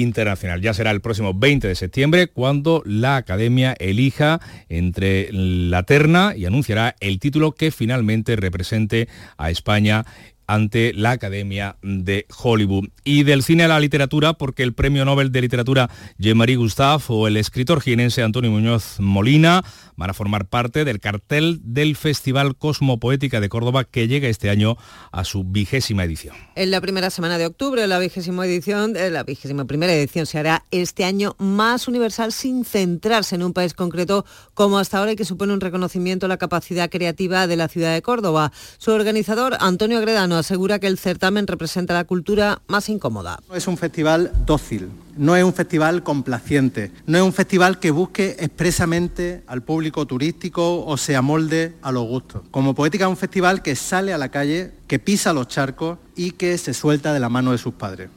[0.01, 0.61] internacional.
[0.61, 6.47] Ya será el próximo 20 de septiembre cuando la Academia elija entre la terna y
[6.47, 10.05] anunciará el título que finalmente represente a España
[10.47, 12.89] ante la Academia de Hollywood.
[13.05, 17.29] Y del cine a la literatura, porque el Premio Nobel de Literatura Jean-Marie Gustave o
[17.29, 19.63] el escritor jienense Antonio Muñoz Molina
[19.97, 24.77] van a formar parte del cartel del Festival Cosmopoética de Córdoba que llega este año
[25.13, 26.35] a su vigésima edición.
[26.57, 30.39] En la primera semana de octubre, la vigésima edición, eh, la vigésima primera edición se
[30.39, 34.25] hará este año más universal sin centrarse en un país concreto
[34.55, 37.95] como hasta ahora y que supone un reconocimiento a la capacidad creativa de la ciudad
[37.95, 38.51] de Córdoba.
[38.79, 43.39] Su organizador, Antonio Gredano, Moreno asegura que el certamen representa la cultura más incómoda.
[43.55, 48.37] Es un festival dócil, no es un festival complaciente, no es un festival que busque
[48.41, 52.43] expresamente al público turístico o se amolde a los gustos.
[52.51, 56.33] Como Poética es un festival que sale a la calle, que pisa los charcos y
[56.33, 58.11] que se suelta de la mano de sus padres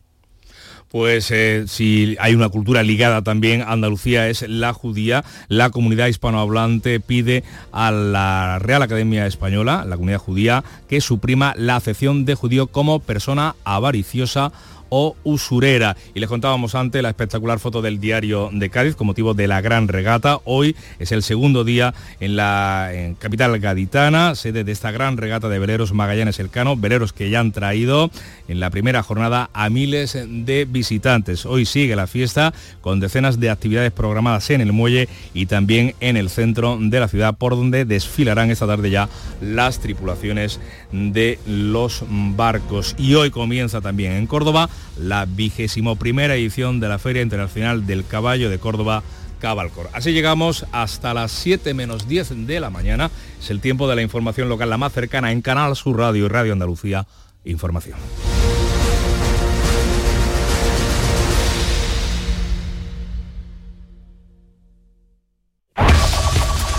[0.89, 5.23] pues eh, si hay una cultura ligada también a Andalucía es la judía.
[5.47, 11.75] La comunidad hispanohablante pide a la Real Academia Española, la comunidad judía, que suprima la
[11.75, 14.51] acepción de judío como persona avariciosa
[14.89, 15.95] o usurera.
[16.13, 19.61] Y les contábamos antes la espectacular foto del diario de Cádiz con motivo de la
[19.61, 20.39] gran regata.
[20.45, 25.59] Hoy es el segundo día en la capital gaditana, sede de esta gran regata de
[25.59, 28.11] veleros Magallanes Elcano, veleros que ya han traído
[28.47, 31.45] en la primera jornada a miles de visitantes.
[31.45, 36.17] Hoy sigue la fiesta con decenas de actividades programadas en el muelle y también en
[36.17, 39.09] el centro de la ciudad por donde desfilarán esta tarde ya
[39.41, 40.59] las tripulaciones
[40.91, 42.95] de los barcos.
[42.97, 48.05] Y hoy comienza también en Córdoba la vigésimo primera edición de la Feria Internacional del
[48.05, 49.03] Caballo de Córdoba.
[49.39, 49.87] Cabalcor.
[49.93, 53.11] Así llegamos hasta las 7 menos 10 de la mañana.
[53.39, 56.27] Es el tiempo de la información local la más cercana en Canal Sur Radio y
[56.27, 57.05] Radio Andalucía.
[57.45, 57.97] Información.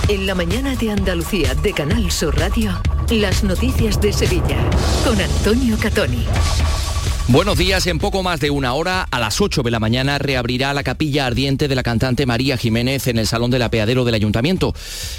[0.08, 2.72] En la mañana de Andalucía de Canal Sur Radio,
[3.10, 4.58] las noticias de Sevilla
[5.04, 6.24] con Antonio Catoni.
[7.30, 10.72] Buenos días, en poco más de una hora, a las 8 de la mañana, reabrirá
[10.72, 14.74] la capilla ardiente de la cantante María Jiménez en el Salón del Apeadero del Ayuntamiento.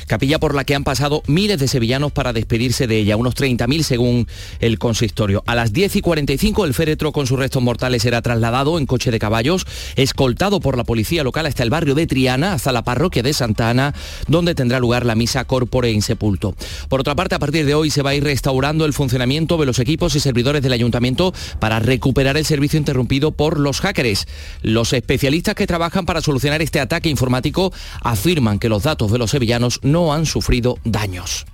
[0.08, 3.84] Capilla por la que han pasado miles de sevillanos para despedirse de ella, unos 30.000
[3.84, 4.28] según
[4.60, 5.44] el consistorio.
[5.46, 9.12] A las 10 y 45 el féretro con sus restos mortales será trasladado en coche
[9.12, 13.22] de caballos, escoltado por la policía local hasta el barrio de Triana, hasta la parroquia
[13.22, 13.94] de Santa Ana,
[14.28, 16.56] donde tendrá lugar la misa corpore insepulto.
[16.88, 19.68] Por otra parte, a partir de hoy se va a ir restaurando el funcionamiento de
[19.68, 24.26] los equipos y servidores del Ayuntamiento para recuperar el servicio interrumpido por los hackers.
[24.62, 29.32] Los especialistas que trabajan para solucionar este ataque informático afirman que los datos de los
[29.32, 31.46] sevillanos no han sufrido daños.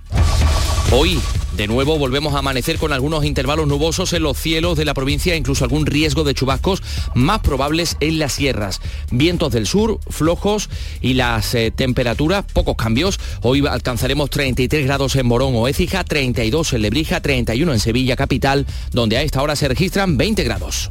[0.92, 1.18] Hoy,
[1.56, 5.34] de nuevo, volvemos a amanecer con algunos intervalos nubosos en los cielos de la provincia,
[5.34, 6.80] incluso algún riesgo de chubascos
[7.12, 8.80] más probables en las sierras.
[9.10, 10.70] Vientos del sur, flojos
[11.00, 13.18] y las eh, temperaturas, pocos cambios.
[13.42, 18.64] Hoy alcanzaremos 33 grados en Morón o Écija, 32 en Lebrija, 31 en Sevilla capital,
[18.92, 20.90] donde a esta hora se registran 20 grados.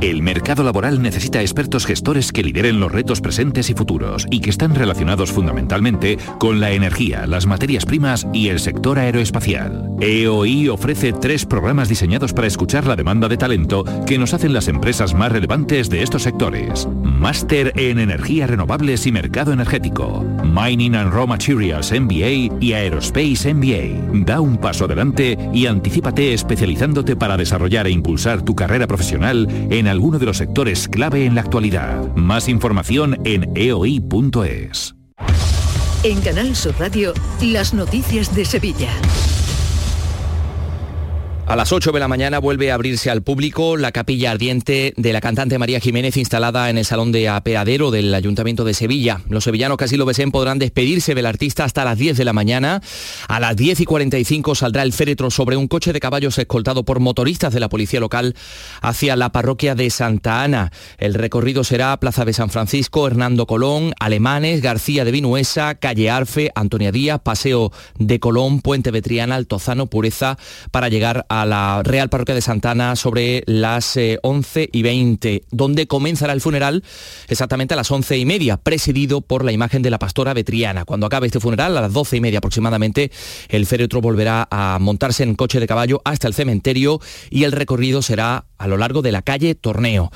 [0.00, 4.48] El mercado laboral necesita expertos gestores que lideren los retos presentes y futuros y que
[4.48, 9.90] están relacionados fundamentalmente con la energía, las materias primas y el sector aeroespacial.
[10.00, 14.68] EOI ofrece tres programas diseñados para escuchar la demanda de talento que nos hacen las
[14.68, 16.88] empresas más relevantes de estos sectores.
[17.04, 24.24] Máster en Energías Renovables y Mercado Energético, Mining and Raw Materials MBA y Aerospace MBA.
[24.24, 29.89] Da un paso adelante y anticípate especializándote para desarrollar e impulsar tu carrera profesional en
[29.90, 32.14] alguno de los sectores clave en la actualidad.
[32.14, 34.94] Más información en eoi.es.
[36.02, 37.12] En Canal Sur Radio,
[37.42, 38.90] las noticias de Sevilla.
[41.50, 45.12] A las 8 de la mañana vuelve a abrirse al público la capilla ardiente de
[45.12, 49.20] la cantante María Jiménez instalada en el Salón de Apeadero del Ayuntamiento de Sevilla.
[49.28, 52.32] Los sevillanos que así lo besen podrán despedirse del artista hasta las 10 de la
[52.32, 52.80] mañana.
[53.26, 57.00] A las 10 y 45 saldrá el féretro sobre un coche de caballos escoltado por
[57.00, 58.36] motoristas de la policía local
[58.80, 60.70] hacia la parroquia de Santa Ana.
[60.98, 66.52] El recorrido será Plaza de San Francisco, Hernando Colón, Alemanes, García de Vinuesa, Calle Arfe,
[66.54, 70.38] Antonia Díaz, Paseo de Colón, Puente Betriana, Altozano, Pureza,
[70.70, 75.44] para llegar a a la Real Parroquia de Santana sobre las 11 eh, y 20,
[75.50, 76.84] donde comenzará el funeral
[77.28, 80.84] exactamente a las 11 y media, presidido por la imagen de la pastora Betriana.
[80.84, 83.10] Cuando acabe este funeral, a las 12 y media aproximadamente,
[83.48, 88.02] el féretro volverá a montarse en coche de caballo hasta el cementerio y el recorrido
[88.02, 90.10] será a lo largo de la calle Torneo.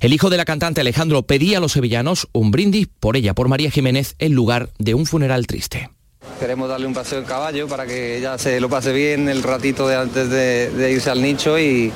[0.00, 3.48] El hijo de la cantante Alejandro pedía a los sevillanos un brindis por ella, por
[3.48, 5.90] María Jiménez, en lugar de un funeral triste.
[6.38, 9.88] Queremos darle un paseo en caballo para que ella se lo pase bien el ratito
[9.88, 11.92] de antes de, irse al nicho y,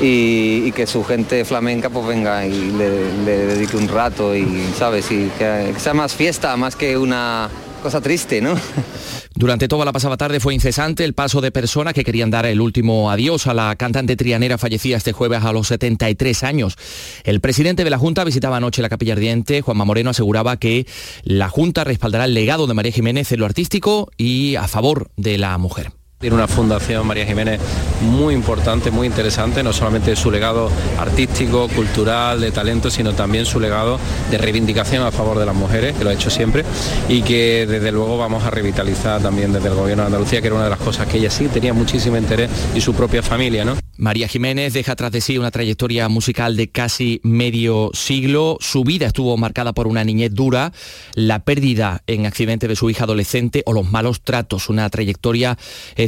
[0.00, 4.46] y, que su gente flamenca pues venga y le, dedique un rato y,
[4.78, 5.10] ¿sabes?
[5.10, 7.48] Y que sea más fiesta, más que una
[7.82, 8.54] cosa triste, ¿no?
[9.34, 12.60] Durante toda la pasada tarde fue incesante el paso de personas que querían dar el
[12.60, 16.76] último adiós a la cantante trianera fallecida este jueves a los 73 años.
[17.24, 19.62] El presidente de la Junta visitaba anoche la capilla ardiente.
[19.62, 20.86] Juanma Moreno aseguraba que
[21.22, 25.38] la Junta respaldará el legado de María Jiménez en lo artístico y a favor de
[25.38, 25.99] la mujer.
[26.20, 27.58] Tiene una fundación María Jiménez
[28.02, 33.58] muy importante, muy interesante, no solamente su legado artístico, cultural, de talento, sino también su
[33.58, 33.98] legado
[34.30, 36.62] de reivindicación a favor de las mujeres, que lo ha hecho siempre,
[37.08, 40.56] y que desde luego vamos a revitalizar también desde el gobierno de Andalucía, que era
[40.56, 43.78] una de las cosas que ella sí tenía muchísimo interés y su propia familia, ¿no?
[43.96, 48.56] María Jiménez deja tras de sí una trayectoria musical de casi medio siglo.
[48.60, 50.72] Su vida estuvo marcada por una niñez dura,
[51.14, 55.58] la pérdida en accidente de su hija adolescente o los malos tratos, una trayectoria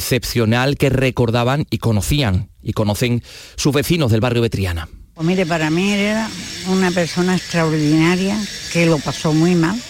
[0.03, 3.23] excepcional que recordaban y conocían y conocen
[3.57, 4.89] sus vecinos del barrio de Triana.
[5.15, 6.29] Pues mire, para mí era
[6.69, 8.37] una persona extraordinaria
[8.73, 9.81] que lo pasó muy mal,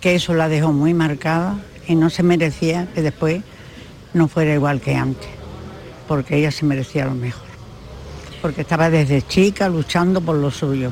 [0.00, 3.42] que eso la dejó muy marcada y no se merecía que después
[4.12, 5.38] no fuera igual que antes
[6.08, 7.46] porque ella se merecía lo mejor,
[8.40, 10.90] porque estaba desde chica luchando por lo suyo.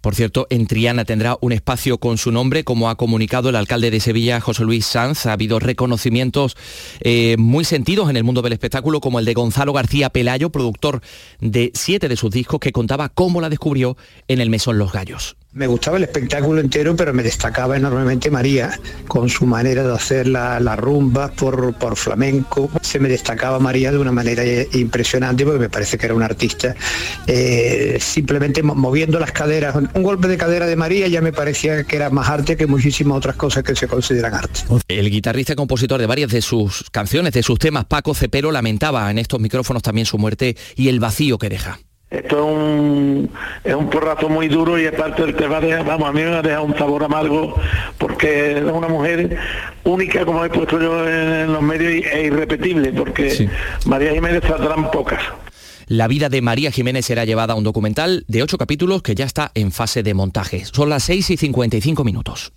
[0.00, 3.90] Por cierto, en Triana tendrá un espacio con su nombre, como ha comunicado el alcalde
[3.90, 5.26] de Sevilla, José Luis Sanz.
[5.26, 6.56] Ha habido reconocimientos
[7.00, 11.02] eh, muy sentidos en el mundo del espectáculo, como el de Gonzalo García Pelayo, productor
[11.40, 13.96] de siete de sus discos, que contaba cómo la descubrió
[14.28, 15.36] en el Mesón Los Gallos.
[15.58, 18.78] Me gustaba el espectáculo entero, pero me destacaba enormemente María,
[19.08, 22.70] con su manera de hacer las la rumbas por, flamenco.
[22.80, 26.76] Se me destacaba María de una manera impresionante, porque me parece que era un artista
[27.26, 29.74] eh, simplemente moviendo las caderas.
[29.74, 33.18] Un golpe de cadera de María ya me parecía que era más arte que muchísimas
[33.18, 34.60] otras cosas que se consideran arte.
[34.86, 39.10] El guitarrista y compositor de varias de sus canciones, de sus temas, Paco Cepero, lamentaba
[39.10, 41.80] en estos micrófonos también su muerte y el vacío que deja.
[42.10, 43.30] Esto es un,
[43.64, 46.42] es un porrazo muy duro y aparte el tema de, vamos, a mí me ha
[46.42, 47.54] dejado un sabor amargo
[47.98, 49.36] porque es una mujer
[49.84, 53.50] única, como he puesto yo en los medios, e irrepetible, porque
[53.84, 55.20] María Jiménez saldrán pocas.
[55.86, 59.24] La vida de María Jiménez será llevada a un documental de ocho capítulos que ya
[59.24, 60.64] está en fase de montaje.
[60.64, 62.52] Son las 6 y 55 minutos.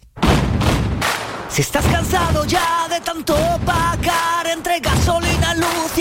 [1.50, 3.36] Si estás cansado ya de tanto
[3.66, 5.31] pagar entre gasolina,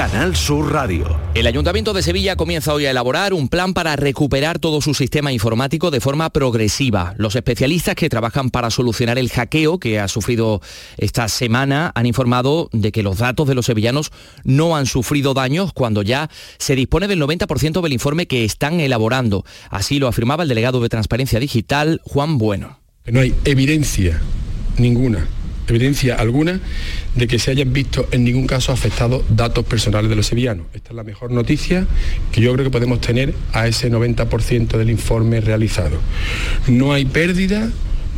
[0.00, 1.20] Canal Sur Radio.
[1.34, 5.30] El Ayuntamiento de Sevilla comienza hoy a elaborar un plan para recuperar todo su sistema
[5.30, 7.12] informático de forma progresiva.
[7.18, 10.62] Los especialistas que trabajan para solucionar el hackeo que ha sufrido
[10.96, 14.10] esta semana han informado de que los datos de los sevillanos
[14.42, 19.44] no han sufrido daños cuando ya se dispone del 90% del informe que están elaborando.
[19.68, 22.78] Así lo afirmaba el delegado de Transparencia Digital, Juan Bueno.
[23.04, 24.18] No hay evidencia
[24.78, 25.28] ninguna
[25.70, 26.60] evidencia alguna
[27.14, 30.66] de que se hayan visto en ningún caso afectados datos personales de los sevillanos.
[30.74, 31.86] Esta es la mejor noticia
[32.32, 35.98] que yo creo que podemos tener a ese 90% del informe realizado.
[36.68, 37.70] No hay pérdida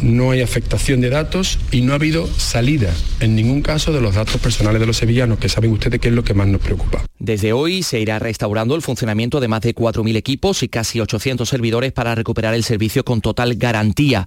[0.02, 4.14] no hay afectación de datos y no ha habido salida en ningún caso de los
[4.14, 7.04] datos personales de los sevillanos, que saben ustedes que es lo que más nos preocupa.
[7.18, 11.48] Desde hoy se irá restaurando el funcionamiento de más de 4.000 equipos y casi 800
[11.48, 14.26] servidores para recuperar el servicio con total garantía.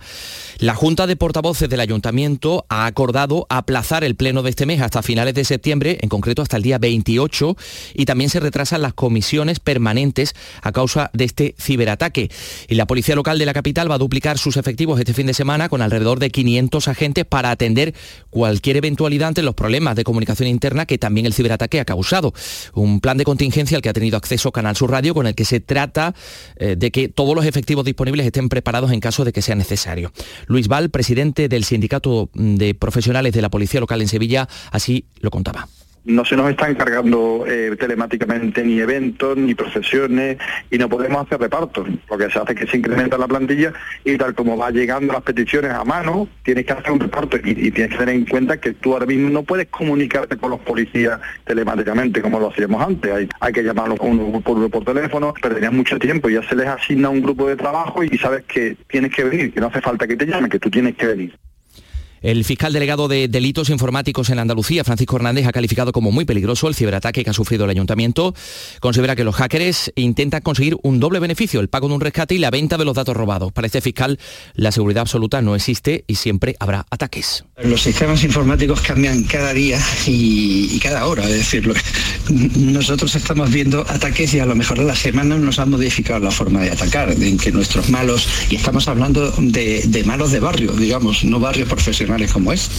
[0.59, 5.03] La Junta de Portavoces del Ayuntamiento ha acordado aplazar el pleno de este mes hasta
[5.03, 7.57] finales de septiembre, en concreto hasta el día 28,
[7.93, 12.31] y también se retrasan las comisiones permanentes a causa de este ciberataque.
[12.69, 15.33] Y la Policía Local de la capital va a duplicar sus efectivos este fin de
[15.33, 17.93] semana con alrededor de 500 agentes para atender
[18.29, 22.33] cualquier eventualidad ante los problemas de comunicación interna que también el ciberataque ha causado.
[22.73, 25.45] Un plan de contingencia al que ha tenido acceso Canal Sur Radio con el que
[25.45, 26.13] se trata
[26.57, 30.11] eh, de que todos los efectivos disponibles estén preparados en caso de que sea necesario.
[30.47, 35.31] Luis Val, presidente del Sindicato de Profesionales de la Policía Local en Sevilla, así lo
[35.31, 35.67] contaba
[36.05, 40.37] no se nos están cargando eh, telemáticamente ni eventos ni procesiones
[40.69, 41.87] y no podemos hacer repartos.
[42.09, 45.13] Lo que se hace es que se incrementa la plantilla y tal como va llegando
[45.13, 48.57] las peticiones a mano, tienes que hacer un reparto y, tienes que tener en cuenta
[48.57, 53.11] que tú ahora mismo no puedes comunicarte con los policías telemáticamente como lo hacíamos antes.
[53.11, 56.67] Hay, hay que llamarlos uno por uno por teléfono, perderías mucho tiempo, ya se les
[56.67, 60.07] asigna un grupo de trabajo y sabes que tienes que venir, que no hace falta
[60.07, 61.44] que te llamen, que tú tienes que venir.
[62.25, 66.67] El fiscal delegado de delitos informáticos en Andalucía, Francisco Hernández, ha calificado como muy peligroso
[66.67, 68.33] el ciberataque que ha sufrido el ayuntamiento.
[68.79, 72.39] Considera que los hackers intentan conseguir un doble beneficio, el pago de un rescate y
[72.39, 73.53] la venta de los datos robados.
[73.53, 74.17] Para este fiscal,
[74.55, 77.45] la seguridad absoluta no existe y siempre habrá ataques.
[77.63, 81.71] Los sistemas informáticos cambian cada día y, cada hora, es decir,
[82.55, 86.31] nosotros estamos viendo ataques y a lo mejor a la semana nos han modificado la
[86.31, 91.23] forma de atacar, en que nuestros malos, y estamos hablando de, malos de barrio, digamos,
[91.23, 91.69] no barrios
[92.31, 92.69] como es,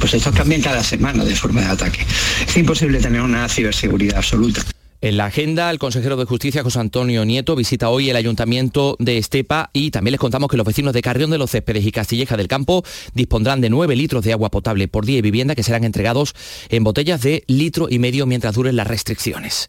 [0.00, 2.06] pues estos cambian cada semana de forma de ataque.
[2.46, 4.62] Es imposible tener una ciberseguridad absoluta.
[5.02, 9.18] En la agenda, el consejero de Justicia, José Antonio Nieto, visita hoy el ayuntamiento de
[9.18, 12.36] Estepa y también les contamos que los vecinos de Carrión de los Céspedes y Castilleja
[12.36, 12.82] del Campo
[13.12, 16.34] dispondrán de 9 litros de agua potable por día y vivienda que serán entregados
[16.70, 19.68] en botellas de litro y medio mientras duren las restricciones.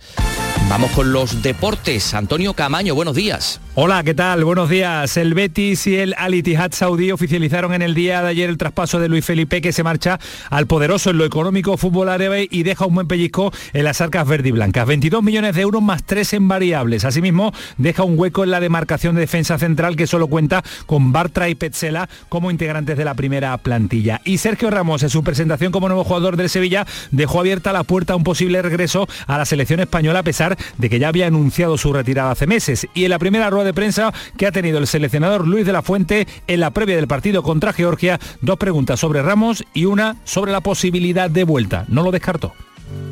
[0.69, 2.13] Vamos con los deportes.
[2.13, 3.61] Antonio Camaño, buenos días.
[3.75, 4.43] Hola, ¿qué tal?
[4.43, 5.15] Buenos días.
[5.17, 8.99] El Betis y el Al Ittihad Saudí oficializaron en el día de ayer el traspaso
[8.99, 12.87] de Luis Felipe que se marcha al poderoso en lo económico fútbol árabe y deja
[12.87, 14.87] un buen pellizco en las arcas verde y blancas.
[14.87, 17.05] 22 millones de euros más 3 en variables.
[17.05, 21.47] Asimismo, deja un hueco en la demarcación de defensa central que solo cuenta con Bartra
[21.47, 24.21] y Petzela como integrantes de la primera plantilla.
[24.25, 28.13] Y Sergio Ramos, en su presentación como nuevo jugador del Sevilla, dejó abierta la puerta
[28.13, 30.46] a un posible regreso a la selección española a pesar
[30.77, 32.87] de que ya había anunciado su retirada hace meses.
[32.93, 35.81] Y en la primera rueda de prensa que ha tenido el seleccionador Luis de la
[35.81, 40.51] Fuente en la previa del partido contra Georgia, dos preguntas sobre Ramos y una sobre
[40.51, 41.85] la posibilidad de vuelta.
[41.87, 42.53] No lo descartó.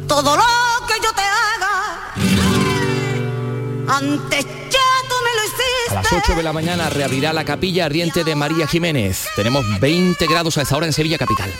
[0.07, 0.43] Todo lo
[0.88, 2.13] que yo te haga,
[3.97, 4.79] antes ya
[5.09, 5.91] tú me lo hiciste.
[5.91, 9.25] A las 8 de la mañana reabrirá la capilla ardiente de María Jiménez.
[9.36, 11.51] Tenemos 20 grados a esta hora en Sevilla Capital.